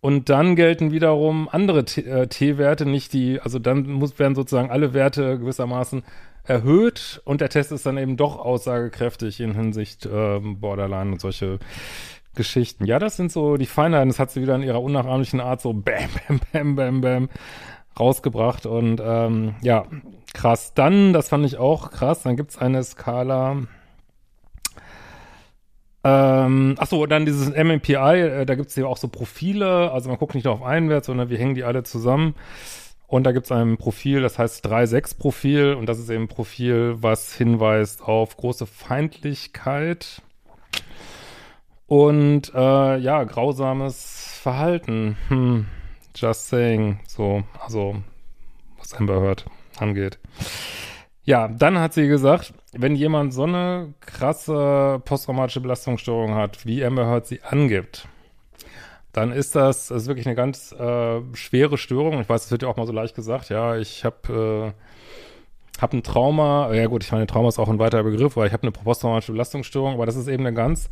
Und 0.00 0.28
dann 0.28 0.54
gelten 0.54 0.92
wiederum 0.92 1.48
andere 1.50 1.80
äh, 1.80 2.28
T-Werte, 2.28 2.86
nicht 2.86 3.12
die, 3.12 3.40
also 3.40 3.58
dann 3.58 3.90
muss, 3.90 4.20
werden 4.20 4.36
sozusagen 4.36 4.70
alle 4.70 4.94
Werte 4.94 5.36
gewissermaßen 5.36 6.04
erhöht 6.44 7.22
und 7.24 7.40
der 7.40 7.48
Test 7.48 7.72
ist 7.72 7.86
dann 7.86 7.98
eben 7.98 8.16
doch 8.16 8.36
aussagekräftig 8.36 9.40
in 9.40 9.54
Hinsicht 9.54 10.06
äh, 10.06 10.38
Borderline 10.40 11.12
und 11.12 11.20
solche 11.20 11.58
Geschichten. 12.34 12.84
Ja, 12.84 12.98
das 12.98 13.16
sind 13.16 13.32
so 13.32 13.56
die 13.56 13.66
Feinheiten. 13.66 14.08
Das 14.08 14.18
hat 14.18 14.30
sie 14.30 14.42
wieder 14.42 14.54
in 14.54 14.62
ihrer 14.62 14.82
unnachahmlichen 14.82 15.40
Art 15.40 15.60
so 15.60 15.72
bam, 15.72 16.08
bam, 16.28 16.40
bam, 16.52 16.76
bam, 16.76 17.00
bam 17.00 17.28
rausgebracht 17.98 18.66
und 18.66 19.00
ähm, 19.04 19.54
ja, 19.62 19.86
krass. 20.32 20.74
Dann, 20.74 21.12
das 21.12 21.28
fand 21.28 21.46
ich 21.46 21.58
auch 21.58 21.92
krass, 21.92 22.24
dann 22.24 22.36
gibt's 22.36 22.58
eine 22.58 22.82
Skala, 22.82 23.58
ähm, 26.04 26.74
achso, 26.76 27.06
dann 27.06 27.24
dieses 27.24 27.48
MMPI, 27.48 27.94
äh, 27.94 28.46
da 28.46 28.54
gibt 28.56 28.68
es 28.68 28.76
ja 28.76 28.84
auch 28.84 28.98
so 28.98 29.08
Profile, 29.08 29.90
also 29.90 30.10
man 30.10 30.18
guckt 30.18 30.34
nicht 30.34 30.44
nur 30.44 30.52
auf 30.52 30.62
einen 30.62 30.90
Wert, 30.90 31.06
sondern 31.06 31.30
wir 31.30 31.38
hängen 31.38 31.54
die 31.54 31.64
alle 31.64 31.82
zusammen. 31.82 32.34
Und 33.06 33.24
da 33.24 33.32
gibt 33.32 33.46
es 33.46 33.52
ein 33.52 33.78
Profil, 33.78 34.20
das 34.20 34.38
heißt 34.38 34.66
3-6-Profil 34.66 35.74
und 35.74 35.86
das 35.86 35.98
ist 35.98 36.10
eben 36.10 36.24
ein 36.24 36.28
Profil, 36.28 36.96
was 37.00 37.34
hinweist 37.34 38.02
auf 38.02 38.36
große 38.36 38.66
Feindlichkeit 38.66 40.22
und 41.86 42.52
äh, 42.54 42.96
ja, 42.98 43.24
grausames 43.24 44.38
Verhalten. 44.40 45.16
Hm, 45.28 45.66
just 46.14 46.48
saying. 46.48 47.00
So, 47.06 47.42
also 47.62 47.96
was 48.78 48.94
Amber 48.94 49.20
hört, 49.20 49.46
angeht. 49.78 50.18
Ja, 51.24 51.48
dann 51.48 51.78
hat 51.78 51.94
sie 51.94 52.06
gesagt, 52.06 52.52
wenn 52.72 52.96
jemand 52.96 53.32
so 53.32 53.44
eine 53.44 53.94
krasse 54.00 55.00
posttraumatische 55.04 55.60
Belastungsstörung 55.60 56.34
hat, 56.34 56.66
wie 56.66 56.84
Amber 56.84 57.06
Heard 57.06 57.26
sie 57.26 57.42
angibt, 57.42 58.06
dann 59.12 59.32
ist 59.32 59.54
das, 59.54 59.88
das 59.88 60.02
ist 60.02 60.08
wirklich 60.08 60.26
eine 60.26 60.34
ganz 60.34 60.72
äh, 60.72 61.20
schwere 61.32 61.78
Störung. 61.78 62.20
Ich 62.20 62.28
weiß, 62.28 62.44
es 62.44 62.50
wird 62.50 62.62
ja 62.62 62.68
auch 62.68 62.76
mal 62.76 62.86
so 62.86 62.92
leicht 62.92 63.14
gesagt, 63.14 63.48
ja, 63.48 63.76
ich 63.76 64.04
habe 64.04 64.74
äh, 64.74 65.80
hab 65.80 65.94
ein 65.94 66.02
Trauma, 66.02 66.74
ja 66.74 66.86
gut, 66.86 67.04
ich 67.04 67.12
meine, 67.12 67.26
Trauma 67.26 67.48
ist 67.48 67.58
auch 67.58 67.68
ein 67.68 67.78
weiterer 67.78 68.02
Begriff, 68.02 68.36
weil 68.36 68.48
ich 68.48 68.52
habe 68.52 68.64
eine 68.64 68.72
posttraumatische 68.72 69.32
Belastungsstörung, 69.32 69.94
aber 69.94 70.04
das 70.04 70.16
ist 70.16 70.28
eben 70.28 70.44
eine 70.44 70.54
ganz 70.54 70.90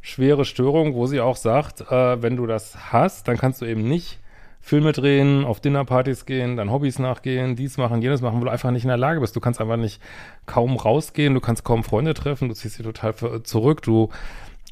schwere 0.00 0.44
Störung, 0.44 0.94
wo 0.94 1.06
sie 1.06 1.20
auch 1.20 1.36
sagt, 1.36 1.82
äh, 1.82 2.22
wenn 2.22 2.36
du 2.36 2.46
das 2.46 2.92
hast, 2.92 3.28
dann 3.28 3.36
kannst 3.36 3.60
du 3.60 3.66
eben 3.66 3.86
nicht 3.88 4.18
Filme 4.62 4.92
drehen, 4.92 5.44
auf 5.44 5.60
Dinnerpartys 5.60 6.26
gehen, 6.26 6.56
dann 6.56 6.70
Hobbys 6.70 6.98
nachgehen, 6.98 7.56
dies 7.56 7.78
machen, 7.78 8.02
jenes 8.02 8.20
machen, 8.20 8.40
wo 8.40 8.44
du 8.44 8.50
einfach 8.50 8.70
nicht 8.70 8.84
in 8.84 8.88
der 8.88 8.98
Lage 8.98 9.20
bist. 9.20 9.34
Du 9.34 9.40
kannst 9.40 9.60
einfach 9.60 9.78
nicht 9.78 10.00
kaum 10.46 10.76
rausgehen, 10.76 11.34
du 11.34 11.40
kannst 11.40 11.64
kaum 11.64 11.82
Freunde 11.82 12.14
treffen, 12.14 12.48
du 12.48 12.54
ziehst 12.54 12.78
dich 12.78 12.84
total 12.84 13.42
zurück, 13.42 13.82
du 13.82 14.10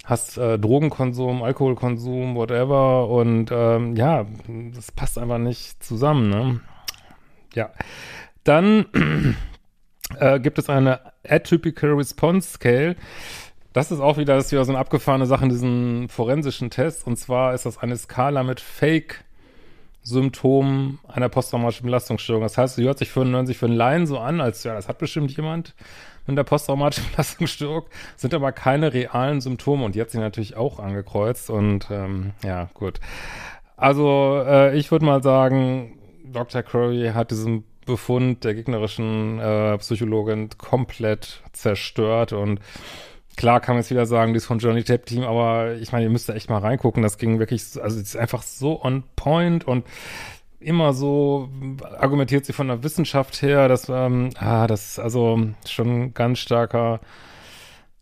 hast 0.05 0.39
äh, 0.39 0.59
Drogenkonsum, 0.59 1.43
Alkoholkonsum, 1.43 2.35
whatever 2.35 3.09
und 3.09 3.51
ähm, 3.51 3.97
ja, 3.97 4.27
das 4.75 4.93
passt 4.93 5.19
einfach 5.19 5.39
nicht 5.39 5.83
zusammen, 5.83 6.29
ne? 6.31 6.61
Ja. 7.55 7.71
Dann 8.45 8.87
äh, 10.19 10.41
gibt 10.41 10.59
es 10.59 10.69
eine 10.69 11.01
Atypical 11.29 11.93
Response 11.93 12.51
Scale. 12.53 12.97
Das 13.79 13.93
ist 13.93 14.01
auch 14.01 14.17
wieder, 14.17 14.35
das 14.35 14.47
ist 14.47 14.51
wieder 14.51 14.65
so 14.65 14.73
eine 14.73 14.81
abgefahrene 14.81 15.27
Sache 15.27 15.45
in 15.45 15.51
diesen 15.51 16.09
forensischen 16.09 16.69
Tests. 16.69 17.05
Und 17.05 17.17
zwar 17.17 17.55
ist 17.55 17.65
das 17.65 17.79
eine 17.79 17.97
Skala 17.97 18.43
mit 18.43 18.59
Fake 18.59 19.23
Symptom 20.03 20.99
einer 21.07 21.29
posttraumatischen 21.29 21.87
Belastungsstörung. 21.87 22.43
Das 22.43 22.59
heißt, 22.59 22.75
sie 22.75 22.83
hört 22.83 22.99
sich 22.99 23.09
für, 23.09 23.25
hören 23.25 23.47
sich 23.47 23.57
für 23.57 23.67
einen 23.67 23.77
Laien 23.77 24.09
so 24.09 24.19
an, 24.19 24.41
als 24.41 24.65
ja, 24.65 24.75
das 24.75 24.89
hat 24.89 24.99
bestimmt 24.99 25.31
jemand 25.37 25.77
mit 26.27 26.37
der 26.37 26.43
posttraumatischen 26.43 27.09
Belastungsstörung, 27.13 27.85
sind 28.17 28.35
aber 28.35 28.51
keine 28.51 28.93
realen 28.93 29.41
Symptome 29.41 29.85
und 29.85 29.95
die 29.95 30.01
hat 30.01 30.11
sich 30.11 30.19
natürlich 30.19 30.57
auch 30.57 30.81
angekreuzt 30.81 31.49
und 31.49 31.87
ähm, 31.93 32.33
ja, 32.45 32.71
gut. 32.75 32.99
Also 33.77 34.43
äh, 34.45 34.77
ich 34.77 34.91
würde 34.91 35.05
mal 35.05 35.23
sagen, 35.23 35.97
Dr. 36.25 36.65
Curry 36.65 37.13
hat 37.15 37.31
diesen 37.31 37.63
Befund 37.87 38.43
der 38.43 38.55
gegnerischen 38.55 39.39
äh, 39.39 39.79
Psychologin 39.79 40.49
komplett 40.59 41.43
zerstört 41.53 42.33
und 42.33 42.59
klar 43.39 43.61
kann 43.61 43.77
man 43.77 43.83
jetzt 43.83 43.91
wieder 43.91 44.05
sagen, 44.05 44.33
die 44.33 44.39
ist 44.39 44.47
von 44.47 44.59
Johnny 44.59 44.83
Depp 44.83 45.07
Team, 45.07 45.23
aber 45.23 45.77
ich 45.77 45.93
meine, 45.93 46.05
ihr 46.05 46.11
müsst 46.11 46.29
da 46.29 46.35
echt 46.35 46.51
mal 46.51 46.59
reingucken, 46.59 47.03
das 47.03 47.19
ging 47.19 47.39
wirklich, 47.39 47.63
also 47.81 47.99
es 47.99 48.09
ist 48.09 48.17
einfach 48.17 48.43
so 48.43 48.83
on 48.85 49.05
point 49.15 49.67
und 49.67 49.87
immer 50.61 50.93
so 50.93 51.49
argumentiert 51.99 52.45
sie 52.45 52.53
von 52.53 52.67
der 52.67 52.83
Wissenschaft 52.83 53.41
her, 53.41 53.69
dass, 53.69 53.89
ähm, 53.89 54.31
ah, 54.39 54.67
das 54.67 54.99
also 54.99 55.41
schon 55.67 56.15
ganz 56.15 56.41
starker 56.41 56.99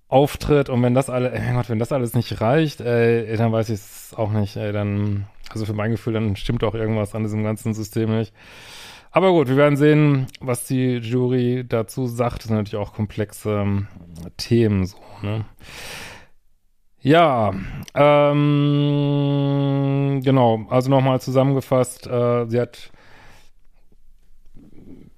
Auftritt 0.09 0.71
und 0.71 0.83
wenn 0.83 0.95
das 0.95 1.11
alle, 1.11 1.33
ey 1.33 1.52
Gott, 1.52 1.69
wenn 1.69 1.78
das 1.78 1.93
alles 1.93 2.14
nicht 2.14 2.40
reicht, 2.40 2.81
ey, 2.81 3.37
dann 3.37 3.52
weiß 3.52 3.69
ich 3.69 3.75
es 3.75 4.14
auch 4.16 4.31
nicht, 4.31 4.57
ey, 4.57 4.73
dann, 4.73 5.26
also 5.50 5.66
für 5.66 5.75
mein 5.75 5.90
Gefühl, 5.90 6.14
dann 6.14 6.35
stimmt 6.37 6.64
auch 6.64 6.75
irgendwas 6.75 7.14
an 7.14 7.25
diesem 7.25 7.45
ganzen 7.45 7.75
System 7.75 8.16
nicht. 8.16 8.33
Aber 9.16 9.32
gut, 9.32 9.49
wir 9.49 9.56
werden 9.56 9.78
sehen, 9.78 10.26
was 10.40 10.66
die 10.66 10.96
Jury 10.96 11.64
dazu 11.66 12.06
sagt. 12.06 12.40
Das 12.40 12.49
sind 12.49 12.56
natürlich 12.56 12.76
auch 12.76 12.92
komplexe 12.92 13.50
ähm, 13.50 13.87
Themen, 14.37 14.85
so, 14.85 14.99
ne? 15.23 15.46
Ja, 17.00 17.54
ähm, 17.94 18.61
genau, 20.23 20.66
also 20.68 20.90
nochmal 20.90 21.18
zusammengefasst, 21.23 22.06
äh, 22.06 22.44
sie 22.46 22.61
hat 22.61 22.90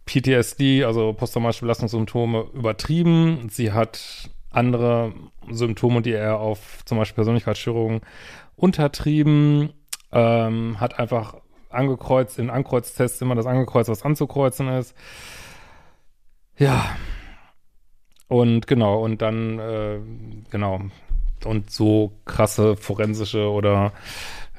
PTSD, 0.07 0.85
also 0.85 1.13
posttraumatische 1.13 1.63
Belastungssymptome, 1.63 2.51
übertrieben. 2.55 3.49
Sie 3.51 3.73
hat 3.73 4.31
andere 4.51 5.13
Symptome, 5.51 6.03
die 6.03 6.13
er 6.13 6.39
auf 6.39 6.85
zum 6.85 6.99
Beispiel 6.99 7.17
Persönlichkeitsstörungen 7.17 8.03
untertrieben, 8.55 9.73
ähm, 10.13 10.79
hat 10.79 11.01
einfach 11.01 11.35
angekreuzt, 11.71 12.39
in 12.39 12.51
Ankreuztests 12.51 13.21
immer 13.21 13.35
das 13.35 13.47
angekreuzt, 13.47 13.89
was 13.89 14.05
anzukreuzen 14.05 14.69
ist. 14.69 14.95
Ja. 16.57 16.97
Und 18.29 18.67
genau, 18.67 19.03
und 19.03 19.23
dann, 19.23 19.59
äh, 19.59 20.01
genau, 20.51 20.81
und 21.45 21.71
so 21.71 22.13
krasse 22.25 22.77
forensische 22.77 23.51
oder 23.51 23.93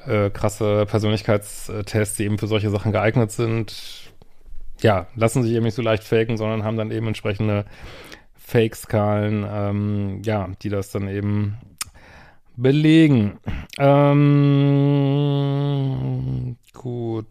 äh, 0.06 0.30
krasse 0.30 0.86
Persönlichkeitstests, 0.86 2.16
die 2.16 2.24
eben 2.24 2.38
für 2.38 2.46
solche 2.46 2.70
Sachen 2.70 2.90
geeignet 2.92 3.30
sind, 3.30 4.12
ja, 4.80 5.06
lassen 5.14 5.42
sich 5.42 5.52
eben 5.52 5.64
nicht 5.64 5.74
so 5.74 5.82
leicht 5.82 6.04
faken, 6.04 6.36
sondern 6.36 6.64
haben 6.64 6.76
dann 6.76 6.90
eben 6.90 7.06
entsprechende 7.06 7.64
Fake-Skalen, 8.34 9.46
ähm, 9.48 10.22
ja, 10.24 10.48
die 10.62 10.70
das 10.70 10.90
dann 10.90 11.06
eben 11.08 11.58
belegen. 12.56 13.38
Ähm, 13.78 14.16
gut. 16.72 17.26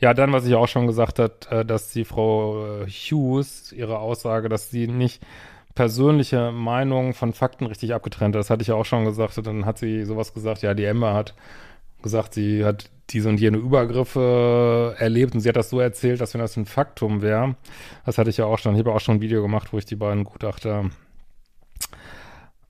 Ja, 0.00 0.14
dann, 0.14 0.32
was 0.32 0.46
ich 0.46 0.54
auch 0.54 0.68
schon 0.68 0.86
gesagt 0.86 1.18
hat, 1.18 1.50
äh, 1.52 1.64
dass 1.64 1.92
die 1.92 2.04
Frau 2.04 2.82
äh, 2.82 2.86
Hughes 2.86 3.72
ihre 3.72 3.98
Aussage, 3.98 4.48
dass 4.48 4.70
sie 4.70 4.86
nicht 4.86 5.22
persönliche 5.74 6.52
Meinungen 6.52 7.12
von 7.12 7.32
Fakten 7.32 7.66
richtig 7.66 7.94
abgetrennt 7.94 8.34
hat, 8.34 8.40
das 8.40 8.50
hatte 8.50 8.62
ich 8.62 8.72
auch 8.72 8.84
schon 8.84 9.04
gesagt, 9.04 9.38
und 9.38 9.46
dann 9.46 9.66
hat 9.66 9.78
sie 9.78 10.04
sowas 10.04 10.34
gesagt, 10.34 10.62
ja, 10.62 10.74
die 10.74 10.84
Emma 10.84 11.14
hat 11.14 11.34
gesagt, 12.02 12.34
sie 12.34 12.64
hat 12.64 12.90
diese 13.10 13.28
und 13.28 13.40
jene 13.40 13.58
Übergriffe 13.58 14.94
erlebt 14.98 15.34
und 15.34 15.40
sie 15.40 15.48
hat 15.48 15.56
das 15.56 15.70
so 15.70 15.80
erzählt, 15.80 16.20
dass 16.20 16.34
wenn 16.34 16.40
das 16.40 16.56
ein 16.56 16.66
Faktum 16.66 17.22
wäre, 17.22 17.56
das 18.06 18.18
hatte 18.18 18.30
ich 18.30 18.38
ja 18.38 18.46
auch 18.46 18.58
schon, 18.58 18.74
ich 18.74 18.80
habe 18.80 18.92
auch 18.92 19.00
schon 19.00 19.16
ein 19.16 19.20
Video 19.20 19.42
gemacht, 19.42 19.72
wo 19.72 19.78
ich 19.78 19.84
die 19.84 19.96
beiden 19.96 20.24
Gutachter 20.24 20.90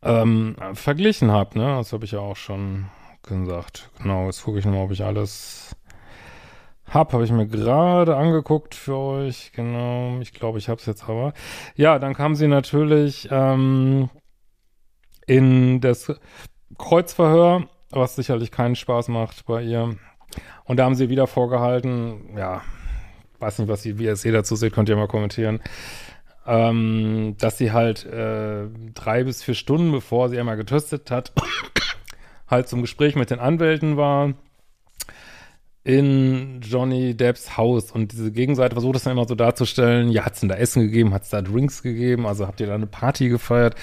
ähm, 0.03 0.57
verglichen 0.75 1.31
habe, 1.31 1.59
ne? 1.59 1.77
Das 1.77 1.93
habe 1.93 2.05
ich 2.05 2.13
ja 2.13 2.21
auch 2.21 2.37
schon 2.37 2.87
gesagt. 3.23 3.91
Genau, 4.03 4.27
jetzt 4.27 4.43
gucke 4.43 4.59
ich 4.59 4.65
nochmal, 4.65 4.85
ob 4.85 4.93
ich 4.93 5.05
alles 5.05 5.77
hab, 6.91 7.13
habe 7.13 7.25
ich 7.25 7.31
mir 7.31 7.47
gerade 7.47 8.17
angeguckt 8.17 8.75
für 8.75 8.97
euch. 8.97 9.53
Genau, 9.55 10.19
ich 10.21 10.33
glaube, 10.33 10.59
ich 10.59 10.69
habe 10.69 10.81
es 10.81 10.87
jetzt 10.87 11.09
aber. 11.09 11.33
Ja, 11.77 11.99
dann 11.99 12.15
kam 12.15 12.35
sie 12.35 12.49
natürlich 12.49 13.29
ähm, 13.31 14.11
in 15.27 15.81
das 15.81 16.13
Kreuzverhör, 16.79 17.69
was 17.91 18.17
sicherlich 18.17 18.51
keinen 18.51 18.75
Spaß 18.75 19.09
macht 19.09 19.47
bei 19.47 19.63
ihr. 19.63 19.97
Und 20.65 20.77
da 20.77 20.85
haben 20.85 20.97
sie 20.97 21.09
wieder 21.09 21.29
vorgehalten, 21.29 22.37
ja, 22.37 22.63
weiß 23.39 23.61
nicht, 23.61 23.69
was 23.69 23.83
sie, 23.83 23.99
wie 23.99 24.05
ihr 24.05 24.13
es 24.13 24.25
eh 24.25 24.33
dazu 24.33 24.57
seht, 24.57 24.73
könnt 24.73 24.89
ihr 24.89 24.97
mal 24.97 25.09
kommentieren, 25.09 25.61
ähm, 26.47 27.37
dass 27.39 27.59
sie 27.59 27.71
halt 27.71 28.05
äh, 28.05 28.67
drei 28.95 29.25
bis 29.25 29.45
vier 29.45 29.55
Stunden, 29.55 29.93
bevor 29.93 30.29
sie 30.29 30.39
einmal 30.39 30.57
getestet 30.57 31.11
hat, 31.11 31.33
halt 32.49 32.69
zum 32.69 32.81
Gespräch 32.81 33.15
mit 33.15 33.31
den 33.31 33.39
Anwälten 33.39 33.97
war 33.97 34.35
in 35.83 36.61
Johnny 36.63 37.15
Depps 37.17 37.57
Haus 37.57 37.91
und 37.91 38.13
diese 38.13 38.31
Gegenseite 38.33 38.75
versucht 38.75 38.97
es 38.97 39.05
dann 39.05 39.13
immer 39.13 39.27
so 39.27 39.35
darzustellen, 39.35 40.11
ja, 40.11 40.25
hat 40.25 40.35
es 40.35 40.41
denn 40.41 40.49
da 40.49 40.57
Essen 40.57 40.83
gegeben, 40.83 41.15
hat 41.15 41.23
es 41.23 41.31
da 41.31 41.41
Drinks 41.41 41.83
gegeben, 41.83 42.27
also 42.27 42.47
habt 42.47 42.61
ihr 42.61 42.67
da 42.67 42.75
eine 42.75 42.87
Party 42.87 43.29
gefeiert? 43.29 43.77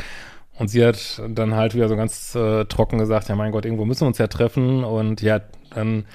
Und 0.59 0.69
sie 0.69 0.83
hat 0.83 1.21
dann 1.29 1.55
halt 1.55 1.75
wieder 1.75 1.87
so 1.87 1.95
ganz 1.95 2.33
äh, 2.35 2.65
trocken 2.65 2.97
gesagt, 2.97 3.29
ja 3.29 3.35
mein 3.35 3.51
Gott, 3.51 3.65
irgendwo 3.65 3.85
müssen 3.85 4.01
wir 4.01 4.07
uns 4.07 4.17
ja 4.17 4.27
treffen 4.27 4.83
und 4.83 5.21
ja, 5.21 5.41
dann 5.73 6.05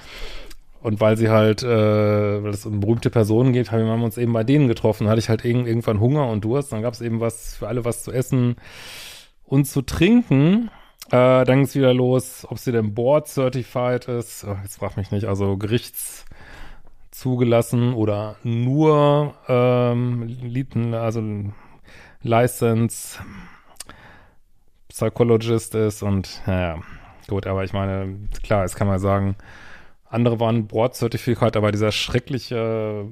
und 0.82 1.00
weil 1.00 1.16
sie 1.16 1.28
halt, 1.28 1.62
äh, 1.62 2.42
weil 2.42 2.50
es 2.50 2.66
um 2.66 2.80
berühmte 2.80 3.08
Personen 3.08 3.52
geht, 3.52 3.70
haben 3.70 3.84
wir 3.84 4.04
uns 4.04 4.18
eben 4.18 4.32
bei 4.32 4.42
denen 4.42 4.66
getroffen. 4.66 5.04
Da 5.04 5.10
hatte 5.10 5.20
ich 5.20 5.28
halt 5.28 5.44
irg 5.44 5.66
irgendwann 5.66 6.00
Hunger 6.00 6.26
und 6.28 6.44
Durst. 6.44 6.72
Dann 6.72 6.82
gab 6.82 6.92
es 6.92 7.00
eben 7.00 7.20
was 7.20 7.54
für 7.54 7.68
alle 7.68 7.84
was 7.84 8.02
zu 8.02 8.10
essen 8.10 8.56
und 9.44 9.66
zu 9.66 9.82
trinken. 9.82 10.70
Äh, 11.10 11.44
dann 11.44 11.62
es 11.62 11.74
wieder 11.74 11.92
los, 11.92 12.46
ob 12.48 12.58
sie 12.58 12.72
denn 12.72 12.94
Board 12.94 13.28
Certified 13.28 14.08
ist. 14.08 14.44
Oh, 14.44 14.56
jetzt 14.62 14.76
frag 14.76 14.96
mich 14.96 15.10
nicht, 15.10 15.26
also 15.26 15.56
Gerichts 15.56 16.24
zugelassen 17.10 17.92
oder 17.92 18.36
nur 18.42 19.34
ähm, 19.46 20.94
also 20.94 21.22
License 22.22 23.18
Psychologist 24.88 25.74
ist 25.74 26.02
und 26.02 26.42
naja, 26.46 26.80
gut, 27.28 27.46
aber 27.46 27.64
ich 27.64 27.72
meine, 27.72 28.16
klar, 28.42 28.62
jetzt 28.62 28.76
kann 28.76 28.86
man 28.86 28.98
sagen, 28.98 29.36
andere 30.08 30.40
waren 30.40 30.66
Board-Zertifikat, 30.66 31.56
aber 31.56 31.72
dieser 31.72 31.90
schreckliche 31.92 33.06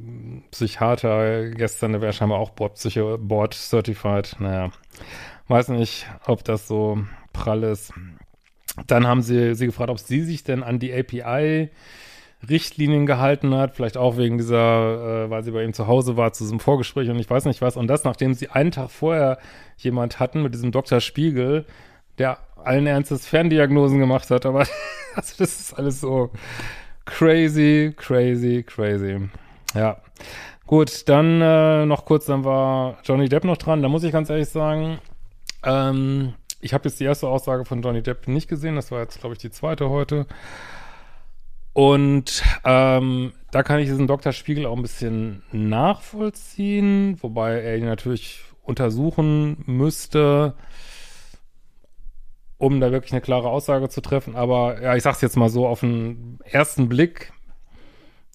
Psychiater 0.50 1.48
gestern, 1.48 1.92
der 1.92 2.02
wäre 2.02 2.12
scheinbar 2.12 2.38
auch 2.38 2.50
Board-Certified. 2.50 4.36
Naja, 4.38 4.70
weiß 5.48 5.68
nicht, 5.68 6.06
ob 6.26 6.44
das 6.44 6.68
so 6.68 6.98
prall 7.42 7.62
ist. 7.64 7.92
Dann 8.86 9.06
haben 9.06 9.22
sie 9.22 9.54
sie 9.54 9.66
gefragt, 9.66 9.90
ob 9.90 9.98
sie 9.98 10.22
sich 10.22 10.44
denn 10.44 10.62
an 10.62 10.78
die 10.78 10.92
API 10.92 11.70
Richtlinien 12.48 13.04
gehalten 13.04 13.54
hat, 13.54 13.74
vielleicht 13.74 13.98
auch 13.98 14.16
wegen 14.16 14.38
dieser, 14.38 15.24
äh, 15.26 15.30
weil 15.30 15.42
sie 15.42 15.50
bei 15.50 15.62
ihm 15.62 15.74
zu 15.74 15.86
Hause 15.86 16.16
war, 16.16 16.32
zu 16.32 16.44
diesem 16.44 16.58
Vorgespräch 16.60 17.10
und 17.10 17.18
ich 17.18 17.28
weiß 17.28 17.44
nicht 17.44 17.60
was. 17.60 17.76
Und 17.76 17.88
das, 17.88 18.04
nachdem 18.04 18.32
sie 18.32 18.48
einen 18.48 18.70
Tag 18.70 18.90
vorher 18.90 19.38
jemand 19.76 20.20
hatten 20.20 20.42
mit 20.42 20.54
diesem 20.54 20.72
Dr. 20.72 21.00
Spiegel, 21.00 21.66
der 22.18 22.38
allen 22.64 22.86
Ernstes 22.86 23.26
Ferndiagnosen 23.26 23.98
gemacht 23.98 24.30
hat, 24.30 24.46
aber 24.46 24.60
also 25.14 25.34
das 25.38 25.60
ist 25.60 25.74
alles 25.74 26.00
so 26.00 26.30
Crazy, 27.10 27.92
crazy, 27.96 28.62
crazy. 28.62 29.28
Ja. 29.74 29.98
Gut, 30.66 31.08
dann 31.08 31.40
äh, 31.42 31.84
noch 31.84 32.04
kurz, 32.04 32.26
dann 32.26 32.44
war 32.44 32.98
Johnny 33.04 33.28
Depp 33.28 33.44
noch 33.44 33.56
dran. 33.56 33.82
Da 33.82 33.88
muss 33.88 34.04
ich 34.04 34.12
ganz 34.12 34.30
ehrlich 34.30 34.48
sagen, 34.48 34.98
ähm, 35.64 36.34
ich 36.60 36.74
habe 36.74 36.88
jetzt 36.88 37.00
die 37.00 37.04
erste 37.04 37.28
Aussage 37.28 37.64
von 37.64 37.82
Johnny 37.82 38.02
Depp 38.02 38.28
nicht 38.28 38.48
gesehen. 38.48 38.76
Das 38.76 38.90
war 38.90 39.00
jetzt, 39.00 39.20
glaube 39.20 39.34
ich, 39.34 39.40
die 39.40 39.50
zweite 39.50 39.88
heute. 39.88 40.26
Und 41.72 42.42
ähm, 42.64 43.32
da 43.52 43.62
kann 43.62 43.78
ich 43.78 43.88
diesen 43.88 44.06
Dr. 44.06 44.32
Spiegel 44.32 44.66
auch 44.66 44.76
ein 44.76 44.82
bisschen 44.82 45.42
nachvollziehen, 45.52 47.16
wobei 47.22 47.60
er 47.60 47.76
ihn 47.76 47.84
natürlich 47.84 48.40
untersuchen 48.62 49.62
müsste 49.66 50.54
um 52.60 52.78
da 52.78 52.92
wirklich 52.92 53.12
eine 53.12 53.22
klare 53.22 53.48
Aussage 53.48 53.88
zu 53.88 54.02
treffen. 54.02 54.36
Aber 54.36 54.82
ja, 54.82 54.94
ich 54.94 55.02
sag's 55.02 55.22
jetzt 55.22 55.36
mal 55.36 55.48
so, 55.48 55.66
auf 55.66 55.80
den 55.80 56.38
ersten 56.44 56.90
Blick, 56.90 57.32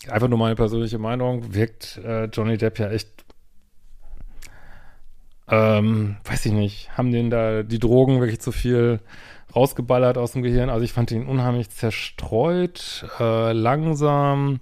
einfach 0.10 0.28
nur 0.28 0.40
meine 0.40 0.56
persönliche 0.56 0.98
Meinung, 0.98 1.54
wirkt 1.54 2.02
äh, 2.04 2.26
Johnny 2.26 2.58
Depp 2.58 2.80
ja 2.80 2.90
echt, 2.90 3.15
ähm, 5.50 6.18
weiß 6.24 6.46
ich 6.48 6.52
nicht, 6.52 6.98
haben 6.98 7.12
den 7.12 7.30
da 7.30 7.64
die 7.64 7.80
Drogen 7.80 8.20
wirklich 8.20 8.42
zu 8.42 8.52
viel 8.52 9.00
rausgeballert 9.56 10.18
aus 10.18 10.34
dem 10.34 10.42
Gehirn. 10.42 10.70
Also 10.70 10.84
ich 10.84 10.94
fand 10.94 11.12
ihn 11.12 11.28
unheimlich 11.28 11.70
zerstreut, 11.70 13.06
äh, 13.20 13.54
langsam. 13.54 14.60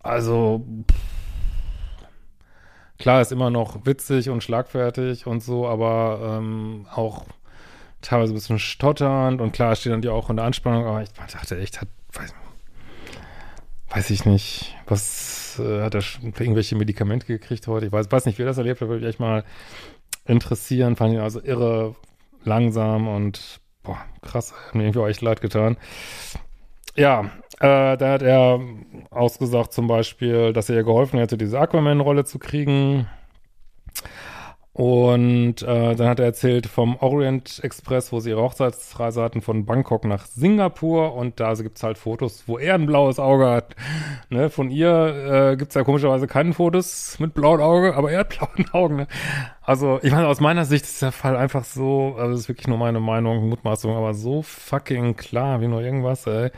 Also 0.00 0.64
klar 2.98 3.20
ist 3.20 3.32
immer 3.32 3.50
noch 3.50 3.84
witzig 3.84 4.30
und 4.30 4.42
schlagfertig 4.42 5.26
und 5.26 5.42
so, 5.42 5.66
aber 5.66 6.38
ähm, 6.38 6.86
auch 6.94 7.26
teilweise 8.00 8.32
ein 8.32 8.36
bisschen 8.36 8.58
stotternd 8.58 9.40
und 9.40 9.52
klar 9.52 9.74
steht 9.74 9.92
dann 9.92 10.02
ja 10.02 10.12
auch 10.12 10.30
in 10.30 10.36
der 10.36 10.46
Anspannung, 10.46 10.86
aber 10.86 11.02
ich 11.02 11.12
dachte 11.12 11.58
echt, 11.58 11.80
hat, 11.80 11.88
weiß, 12.12 12.32
weiß 13.96 14.10
ich 14.10 14.26
nicht, 14.26 14.76
was 14.86 15.58
äh, 15.58 15.80
hat 15.80 15.94
er 15.94 16.02
für 16.02 16.20
irgendwelche 16.44 16.76
Medikamente 16.76 17.26
gekriegt 17.26 17.66
heute? 17.66 17.86
Ich 17.86 17.92
weiß, 17.92 18.12
weiß 18.12 18.26
nicht, 18.26 18.38
wie 18.38 18.42
er 18.42 18.46
das 18.46 18.58
erlebt 18.58 18.82
hat, 18.82 18.88
würde 18.88 19.00
mich 19.00 19.08
echt 19.08 19.20
mal 19.20 19.42
interessieren. 20.26 20.96
Fand 20.96 21.14
ihn 21.14 21.20
also 21.20 21.42
irre 21.42 21.96
langsam 22.44 23.08
und 23.08 23.60
boah, 23.82 23.98
krass, 24.20 24.52
hat 24.52 24.74
mir 24.74 24.82
irgendwie 24.82 24.98
auch 24.98 25.08
echt 25.08 25.22
leid 25.22 25.40
getan. 25.40 25.78
ja, 26.94 27.30
äh, 27.58 27.96
da 27.96 28.12
hat 28.12 28.20
er 28.20 28.60
ausgesagt 29.10 29.72
zum 29.72 29.86
Beispiel, 29.86 30.52
dass 30.52 30.68
er 30.68 30.76
ihr 30.76 30.84
geholfen 30.84 31.18
hätte, 31.18 31.38
diese 31.38 31.58
Aquaman-Rolle 31.58 32.26
zu 32.26 32.38
kriegen. 32.38 33.08
Und 34.76 35.62
äh, 35.62 35.94
dann 35.94 36.06
hat 36.06 36.18
er 36.18 36.26
erzählt 36.26 36.66
vom 36.66 36.96
Orient 36.96 37.60
Express, 37.64 38.12
wo 38.12 38.20
sie 38.20 38.28
ihre 38.28 38.42
Hochzeitsreise 38.42 39.22
hatten 39.22 39.40
von 39.40 39.64
Bangkok 39.64 40.04
nach 40.04 40.26
Singapur. 40.26 41.14
Und 41.14 41.40
da 41.40 41.54
gibt's 41.54 41.82
halt 41.82 41.96
Fotos, 41.96 42.44
wo 42.46 42.58
er 42.58 42.74
ein 42.74 42.84
blaues 42.84 43.18
Auge 43.18 43.48
hat. 43.48 43.74
Ne? 44.28 44.50
Von 44.50 44.68
ihr 44.68 45.52
äh, 45.52 45.56
gibt's 45.56 45.76
ja 45.76 45.82
komischerweise 45.82 46.26
keine 46.26 46.52
Fotos 46.52 47.18
mit 47.18 47.32
blauem 47.32 47.62
Auge, 47.62 47.94
aber 47.94 48.12
er 48.12 48.20
hat 48.20 48.28
blauen 48.38 48.70
Augen. 48.72 48.96
Ne? 48.96 49.06
Also 49.62 49.98
ich 50.02 50.12
meine, 50.12 50.26
aus 50.26 50.40
meiner 50.40 50.66
Sicht 50.66 50.84
ist 50.84 51.00
der 51.00 51.10
Fall 51.10 51.38
einfach 51.38 51.64
so, 51.64 52.14
also 52.18 52.32
das 52.32 52.40
ist 52.40 52.48
wirklich 52.48 52.68
nur 52.68 52.76
meine 52.76 53.00
Meinung, 53.00 53.48
Mutmaßung, 53.48 53.96
aber 53.96 54.12
so 54.12 54.42
fucking 54.42 55.16
klar 55.16 55.62
wie 55.62 55.68
nur 55.68 55.80
irgendwas, 55.80 56.26
ey. 56.26 56.50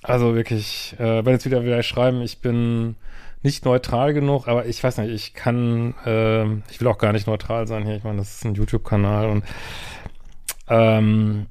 Also 0.00 0.36
wirklich, 0.36 0.94
äh, 1.00 1.24
wenn 1.24 1.32
jetzt 1.32 1.44
wieder 1.44 1.64
wieder 1.64 1.82
schreiben, 1.82 2.22
ich 2.22 2.40
bin 2.40 2.94
nicht 3.44 3.66
neutral 3.66 4.14
genug, 4.14 4.48
aber 4.48 4.64
ich 4.66 4.82
weiß 4.82 4.98
nicht, 4.98 5.10
ich 5.10 5.34
kann, 5.34 5.94
äh, 6.06 6.44
ich 6.70 6.80
will 6.80 6.88
auch 6.88 6.98
gar 6.98 7.12
nicht 7.12 7.26
neutral 7.26 7.68
sein 7.68 7.84
hier. 7.84 7.94
Ich 7.94 8.02
meine, 8.02 8.18
das 8.18 8.36
ist 8.36 8.44
ein 8.46 8.54
YouTube-Kanal 8.54 9.28
und 9.28 9.44
ähm, 10.68 11.46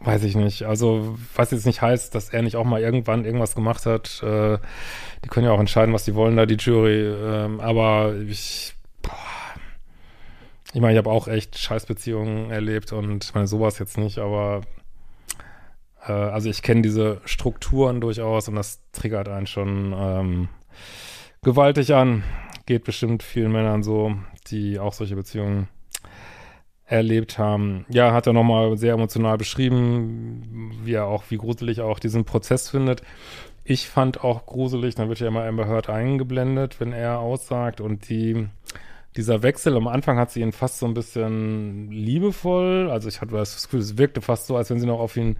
weiß 0.00 0.24
ich 0.24 0.36
nicht. 0.36 0.62
Also, 0.62 1.18
was 1.34 1.50
jetzt 1.50 1.66
nicht 1.66 1.82
heißt, 1.82 2.14
dass 2.14 2.30
er 2.30 2.40
nicht 2.40 2.56
auch 2.56 2.64
mal 2.64 2.80
irgendwann 2.80 3.26
irgendwas 3.26 3.54
gemacht 3.54 3.84
hat. 3.84 4.22
Äh, 4.22 4.58
die 5.22 5.28
können 5.28 5.46
ja 5.46 5.52
auch 5.52 5.60
entscheiden, 5.60 5.92
was 5.92 6.06
sie 6.06 6.14
wollen, 6.14 6.36
da 6.36 6.46
die 6.46 6.56
Jury. 6.56 7.02
Ähm, 7.04 7.60
aber 7.60 8.14
ich, 8.16 8.74
boah, 9.02 9.12
ich 10.72 10.80
meine, 10.80 10.94
ich 10.94 10.98
habe 10.98 11.10
auch 11.10 11.28
echt 11.28 11.58
Scheißbeziehungen 11.58 12.50
erlebt 12.50 12.90
und 12.92 13.22
ich 13.22 13.34
meine, 13.34 13.46
sowas 13.46 13.78
jetzt 13.78 13.98
nicht, 13.98 14.18
aber 14.18 14.62
äh, 16.06 16.12
also 16.12 16.48
ich 16.48 16.62
kenne 16.62 16.80
diese 16.80 17.20
Strukturen 17.26 18.00
durchaus 18.00 18.48
und 18.48 18.54
das 18.54 18.80
triggert 18.92 19.28
einen 19.28 19.46
schon. 19.46 19.94
Ähm, 19.94 20.48
gewaltig 21.42 21.94
an. 21.94 22.24
Geht 22.66 22.84
bestimmt 22.84 23.22
vielen 23.22 23.52
Männern 23.52 23.82
so, 23.82 24.14
die 24.48 24.78
auch 24.78 24.92
solche 24.92 25.16
Beziehungen 25.16 25.68
erlebt 26.92 27.38
haben. 27.38 27.86
Ja, 27.88 28.12
hat 28.12 28.26
er 28.26 28.34
nochmal 28.34 28.76
sehr 28.76 28.92
emotional 28.92 29.38
beschrieben, 29.38 30.72
wie 30.84 30.92
er 30.92 31.06
auch, 31.06 31.24
wie 31.30 31.38
gruselig 31.38 31.78
er 31.78 31.86
auch 31.86 31.98
diesen 31.98 32.24
Prozess 32.24 32.68
findet. 32.68 33.02
Ich 33.64 33.88
fand 33.88 34.22
auch 34.22 34.44
gruselig, 34.44 34.94
dann 34.94 35.08
wird 35.08 35.20
ja 35.20 35.28
immer 35.28 35.44
Amber 35.44 35.66
Heard 35.66 35.88
eingeblendet, 35.88 36.80
wenn 36.80 36.92
er 36.92 37.20
aussagt 37.20 37.80
und 37.80 38.08
die, 38.10 38.48
dieser 39.16 39.42
Wechsel, 39.42 39.76
am 39.76 39.86
Anfang 39.86 40.18
hat 40.18 40.30
sie 40.32 40.40
ihn 40.40 40.52
fast 40.52 40.80
so 40.80 40.86
ein 40.86 40.94
bisschen 40.94 41.90
liebevoll, 41.90 42.90
also 42.90 43.08
ich 43.08 43.20
hatte 43.20 43.32
das 43.32 43.62
Gefühl, 43.62 43.80
es 43.80 43.96
wirkte 43.96 44.20
fast 44.20 44.46
so, 44.46 44.56
als 44.56 44.68
wenn 44.68 44.80
sie 44.80 44.86
noch 44.86 45.00
auf 45.00 45.16
ihn 45.16 45.36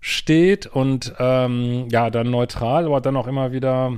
steht 0.00 0.66
und 0.66 1.14
ähm, 1.18 1.88
ja, 1.90 2.10
dann 2.10 2.30
neutral, 2.30 2.84
aber 2.84 3.00
dann 3.00 3.16
auch 3.16 3.26
immer 3.26 3.52
wieder 3.52 3.94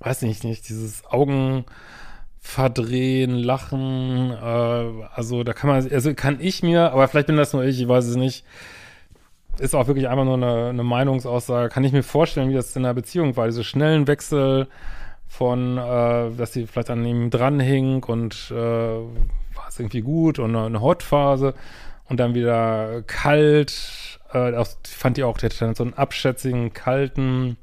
weiß 0.00 0.22
nicht, 0.22 0.44
nicht, 0.44 0.68
dieses 0.68 1.04
Augen 1.06 1.64
verdrehen, 2.40 3.34
lachen, 3.34 4.30
äh, 4.30 5.06
also 5.14 5.42
da 5.44 5.52
kann 5.52 5.68
man, 5.68 5.92
also 5.92 6.14
kann 6.14 6.38
ich 6.40 6.62
mir, 6.62 6.92
aber 6.92 7.08
vielleicht 7.08 7.26
bin 7.26 7.36
das 7.36 7.52
nur 7.52 7.64
ich, 7.64 7.80
ich 7.80 7.88
weiß 7.88 8.06
es 8.06 8.16
nicht, 8.16 8.44
ist 9.58 9.74
auch 9.74 9.88
wirklich 9.88 10.08
einfach 10.08 10.24
nur 10.24 10.34
eine, 10.34 10.68
eine 10.68 10.84
Meinungsaussage, 10.84 11.68
kann 11.68 11.84
ich 11.84 11.92
mir 11.92 12.02
vorstellen, 12.02 12.48
wie 12.48 12.54
das 12.54 12.76
in 12.76 12.84
einer 12.84 12.94
Beziehung 12.94 13.36
war, 13.36 13.46
diese 13.46 13.64
schnellen 13.64 14.06
Wechsel 14.06 14.68
von, 15.26 15.76
äh, 15.78 16.30
dass 16.36 16.52
sie 16.52 16.66
vielleicht 16.66 16.90
an 16.90 17.04
ihm 17.04 17.30
dranhing 17.30 18.02
und 18.04 18.50
äh, 18.50 18.54
war 18.54 19.68
es 19.68 19.78
irgendwie 19.78 20.00
gut 20.00 20.38
und 20.38 20.54
eine, 20.54 20.66
eine 20.66 20.80
Hotphase 20.80 21.54
und 22.08 22.18
dann 22.18 22.34
wieder 22.34 23.02
kalt, 23.06 24.20
äh, 24.32 24.54
auch, 24.56 24.68
fand 24.84 25.16
die 25.16 25.24
auch, 25.24 25.38
der 25.38 25.50
hat 25.50 25.60
dann 25.60 25.74
so 25.74 25.84
einen 25.84 25.94
abschätzigen, 25.94 26.72
kalten, 26.72 27.56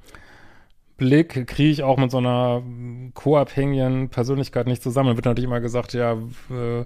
Blick 0.98 1.48
kriege 1.48 1.70
ich 1.70 1.84
auch 1.84 1.98
mit 1.98 2.12
so 2.12 2.18
einer 2.18 2.64
co-abhängigen 3.14 4.10
Persönlichkeit 4.10 4.68
nicht 4.68 4.82
zusammen. 4.82 5.10
Dann 5.10 5.18
wird 5.18 5.26
natürlich 5.26 5.48
immer 5.48 5.62
gesagt, 5.62 5.94
ja, 5.94 6.14
äh, 6.50 6.86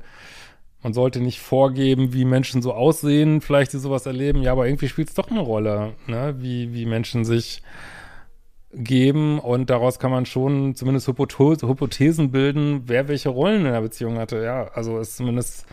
man 0.81 0.93
sollte 0.93 1.19
nicht 1.19 1.39
vorgeben, 1.39 2.13
wie 2.13 2.25
Menschen 2.25 2.61
so 2.61 2.73
aussehen, 2.73 3.41
vielleicht 3.41 3.73
die 3.73 3.79
sowas 3.79 4.05
erleben. 4.05 4.41
Ja, 4.41 4.53
aber 4.53 4.67
irgendwie 4.67 4.87
spielt 4.87 5.09
es 5.09 5.15
doch 5.15 5.29
eine 5.29 5.41
Rolle, 5.41 5.93
ne? 6.07 6.35
wie, 6.39 6.73
wie 6.73 6.85
Menschen 6.85 7.25
sich 7.25 7.61
geben 8.71 9.39
und 9.39 9.69
daraus 9.69 9.99
kann 9.99 10.11
man 10.11 10.25
schon 10.25 10.75
zumindest 10.75 11.07
Hypothesen 11.07 12.31
bilden, 12.31 12.83
wer 12.85 13.07
welche 13.07 13.29
Rollen 13.29 13.65
in 13.65 13.71
der 13.71 13.81
Beziehung 13.81 14.19
hatte. 14.19 14.43
Ja, 14.43 14.67
also 14.67 14.99
ist 14.99 15.17
zumindest 15.17 15.65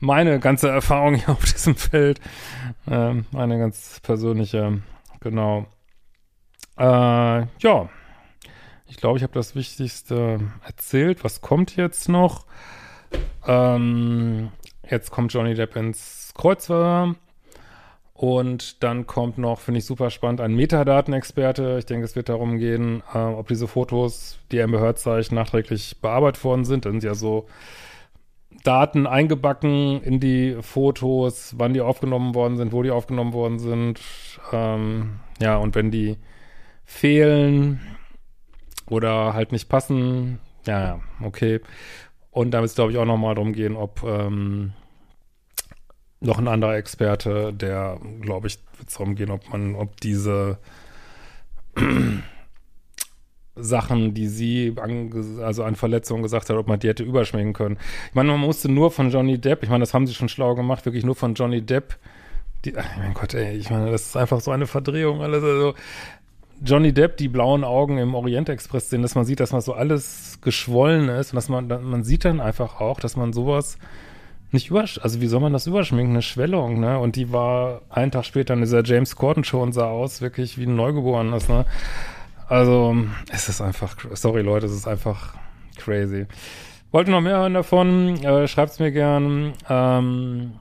meine 0.00 0.40
ganze 0.40 0.68
Erfahrung 0.68 1.14
hier 1.14 1.30
auf 1.30 1.44
diesem 1.44 1.76
Feld, 1.76 2.20
äh, 2.86 3.14
eine 3.34 3.58
ganz 3.58 4.00
persönliche, 4.02 4.82
genau. 5.20 5.66
Äh, 6.78 6.82
ja, 6.82 7.88
ich 8.86 8.96
glaube, 8.96 9.18
ich 9.18 9.22
habe 9.22 9.32
das 9.32 9.54
Wichtigste 9.54 10.40
erzählt. 10.64 11.22
Was 11.24 11.40
kommt 11.40 11.76
jetzt 11.76 12.08
noch? 12.08 12.46
Ähm, 13.46 14.50
jetzt 14.88 15.10
kommt 15.10 15.32
Johnny 15.32 15.54
Depp 15.54 15.76
ins 15.76 16.32
Kreuzfeuer. 16.36 17.14
Und 18.14 18.82
dann 18.82 19.06
kommt 19.06 19.38
noch, 19.38 19.60
finde 19.60 19.78
ich 19.78 19.86
super 19.86 20.10
spannend, 20.10 20.42
ein 20.42 20.54
Metadatenexperte. 20.54 21.76
Ich 21.78 21.86
denke, 21.86 22.04
es 22.04 22.16
wird 22.16 22.28
darum 22.28 22.58
gehen, 22.58 23.02
äh, 23.14 23.18
ob 23.18 23.48
diese 23.48 23.66
Fotos, 23.66 24.38
die 24.52 24.60
Amber 24.60 24.78
Heard 24.80 24.98
zeigt, 24.98 25.32
nachträglich 25.32 26.02
bearbeitet 26.02 26.44
worden 26.44 26.66
sind. 26.66 26.84
Da 26.84 26.90
sind 26.90 27.02
ja 27.02 27.14
so 27.14 27.46
Daten 28.62 29.06
eingebacken 29.06 30.02
in 30.02 30.20
die 30.20 30.58
Fotos, 30.60 31.54
wann 31.56 31.72
die 31.72 31.80
aufgenommen 31.80 32.34
worden 32.34 32.58
sind, 32.58 32.72
wo 32.72 32.82
die 32.82 32.90
aufgenommen 32.90 33.32
worden 33.32 33.58
sind. 33.58 34.00
Ähm, 34.52 35.20
ja, 35.40 35.56
und 35.56 35.74
wenn 35.74 35.90
die 35.90 36.18
fehlen 36.90 37.80
oder 38.88 39.32
halt 39.32 39.52
nicht 39.52 39.68
passen. 39.68 40.40
Ja, 40.66 41.00
okay. 41.22 41.60
Und 42.30 42.50
da 42.50 42.58
wird 42.58 42.70
es, 42.70 42.74
glaube 42.74 42.92
ich, 42.92 42.98
auch 42.98 43.04
nochmal 43.04 43.34
darum 43.34 43.52
gehen, 43.52 43.76
ob 43.76 44.02
ähm, 44.02 44.72
noch 46.20 46.38
ein 46.38 46.48
anderer 46.48 46.76
Experte, 46.76 47.52
der, 47.52 47.98
glaube 48.20 48.48
ich, 48.48 48.58
wird 48.76 48.88
es 48.88 48.94
darum 48.94 49.14
gehen, 49.14 49.30
ob 49.30 49.48
man, 49.50 49.74
ob 49.76 50.00
diese 50.00 50.58
Sachen, 53.56 54.12
die 54.12 54.26
sie 54.28 54.74
an, 54.80 55.40
also 55.42 55.64
an 55.64 55.76
Verletzungen 55.76 56.22
gesagt 56.22 56.50
hat, 56.50 56.56
ob 56.56 56.66
man 56.66 56.80
die 56.80 56.88
hätte 56.88 57.04
überschminken 57.04 57.54
können. 57.54 57.78
Ich 58.08 58.14
meine, 58.14 58.30
man 58.30 58.40
musste 58.40 58.70
nur 58.70 58.90
von 58.90 59.10
Johnny 59.10 59.38
Depp, 59.38 59.62
ich 59.62 59.70
meine, 59.70 59.82
das 59.82 59.94
haben 59.94 60.06
sie 60.06 60.14
schon 60.14 60.28
schlau 60.28 60.54
gemacht, 60.54 60.84
wirklich 60.84 61.04
nur 61.04 61.14
von 61.14 61.34
Johnny 61.34 61.62
Depp, 61.62 61.96
die, 62.64 62.76
ach, 62.76 62.96
mein 62.98 63.14
Gott, 63.14 63.32
ey, 63.34 63.56
ich 63.56 63.70
meine, 63.70 63.90
das 63.90 64.06
ist 64.06 64.16
einfach 64.16 64.40
so 64.40 64.50
eine 64.50 64.66
Verdrehung, 64.66 65.22
alles, 65.22 65.42
also, 65.42 65.74
Johnny 66.62 66.92
Depp 66.92 67.16
die 67.16 67.28
blauen 67.28 67.64
Augen 67.64 67.98
im 67.98 68.14
Orient 68.14 68.48
Express 68.48 68.90
sehen, 68.90 69.02
dass 69.02 69.14
man 69.14 69.24
sieht, 69.24 69.40
dass 69.40 69.52
man 69.52 69.60
so 69.60 69.72
alles 69.72 70.38
geschwollen 70.42 71.08
ist 71.08 71.32
und 71.32 71.36
dass 71.36 71.48
man, 71.48 71.68
man 71.68 72.04
sieht 72.04 72.24
dann 72.24 72.40
einfach 72.40 72.80
auch, 72.80 73.00
dass 73.00 73.16
man 73.16 73.32
sowas 73.32 73.78
nicht 74.52 74.70
übersch, 74.70 74.98
also 75.02 75.20
wie 75.20 75.26
soll 75.26 75.40
man 75.40 75.52
das 75.52 75.66
überschminken? 75.66 76.14
Eine 76.14 76.22
Schwellung, 76.22 76.80
ne? 76.80 76.98
Und 76.98 77.16
die 77.16 77.32
war 77.32 77.82
einen 77.88 78.10
Tag 78.10 78.24
später 78.24 78.54
in 78.54 78.60
dieser 78.60 78.82
James 78.84 79.14
Corden 79.14 79.44
Show 79.44 79.62
und 79.62 79.72
sah 79.72 79.88
aus 79.88 80.20
wirklich 80.20 80.58
wie 80.58 80.64
ein 80.64 80.74
Neugeborenes, 80.74 81.48
ne? 81.48 81.66
Also, 82.48 82.96
es 83.30 83.48
ist 83.48 83.60
einfach, 83.60 83.96
sorry 84.14 84.42
Leute, 84.42 84.66
es 84.66 84.72
ist 84.72 84.88
einfach 84.88 85.34
crazy. 85.76 86.26
Wollt 86.90 87.06
ihr 87.06 87.12
noch 87.12 87.20
mehr 87.20 87.38
hören 87.38 87.54
davon? 87.54 88.16
Äh, 88.24 88.48
schreibt's 88.48 88.80
mir 88.80 88.90
gern. 88.90 89.52
Ähm, 89.68 90.54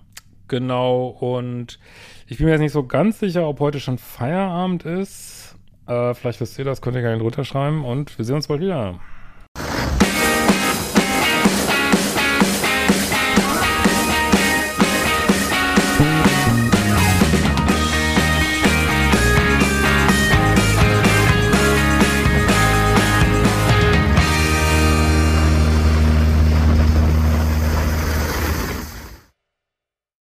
genau, 0.48 1.08
und 1.08 1.80
ich 2.28 2.38
bin 2.38 2.46
mir 2.46 2.52
jetzt 2.52 2.62
nicht 2.62 2.74
so 2.74 2.84
ganz 2.84 3.20
sicher, 3.20 3.48
ob 3.48 3.60
heute 3.60 3.80
schon 3.80 3.98
Feierabend 3.98 4.86
ist. 4.86 5.39
Äh, 5.90 6.14
vielleicht 6.14 6.40
wisst 6.40 6.60
ihr 6.60 6.66
das, 6.66 6.82
könnt 6.82 6.96
ihr 6.96 7.02
gerne 7.02 7.18
drunter 7.18 7.44
schreiben 7.44 7.84
und 7.84 8.16
wir 8.18 8.24
sehen 8.24 8.36
uns 8.36 8.48
bald 8.48 8.62
wieder. 8.62 9.00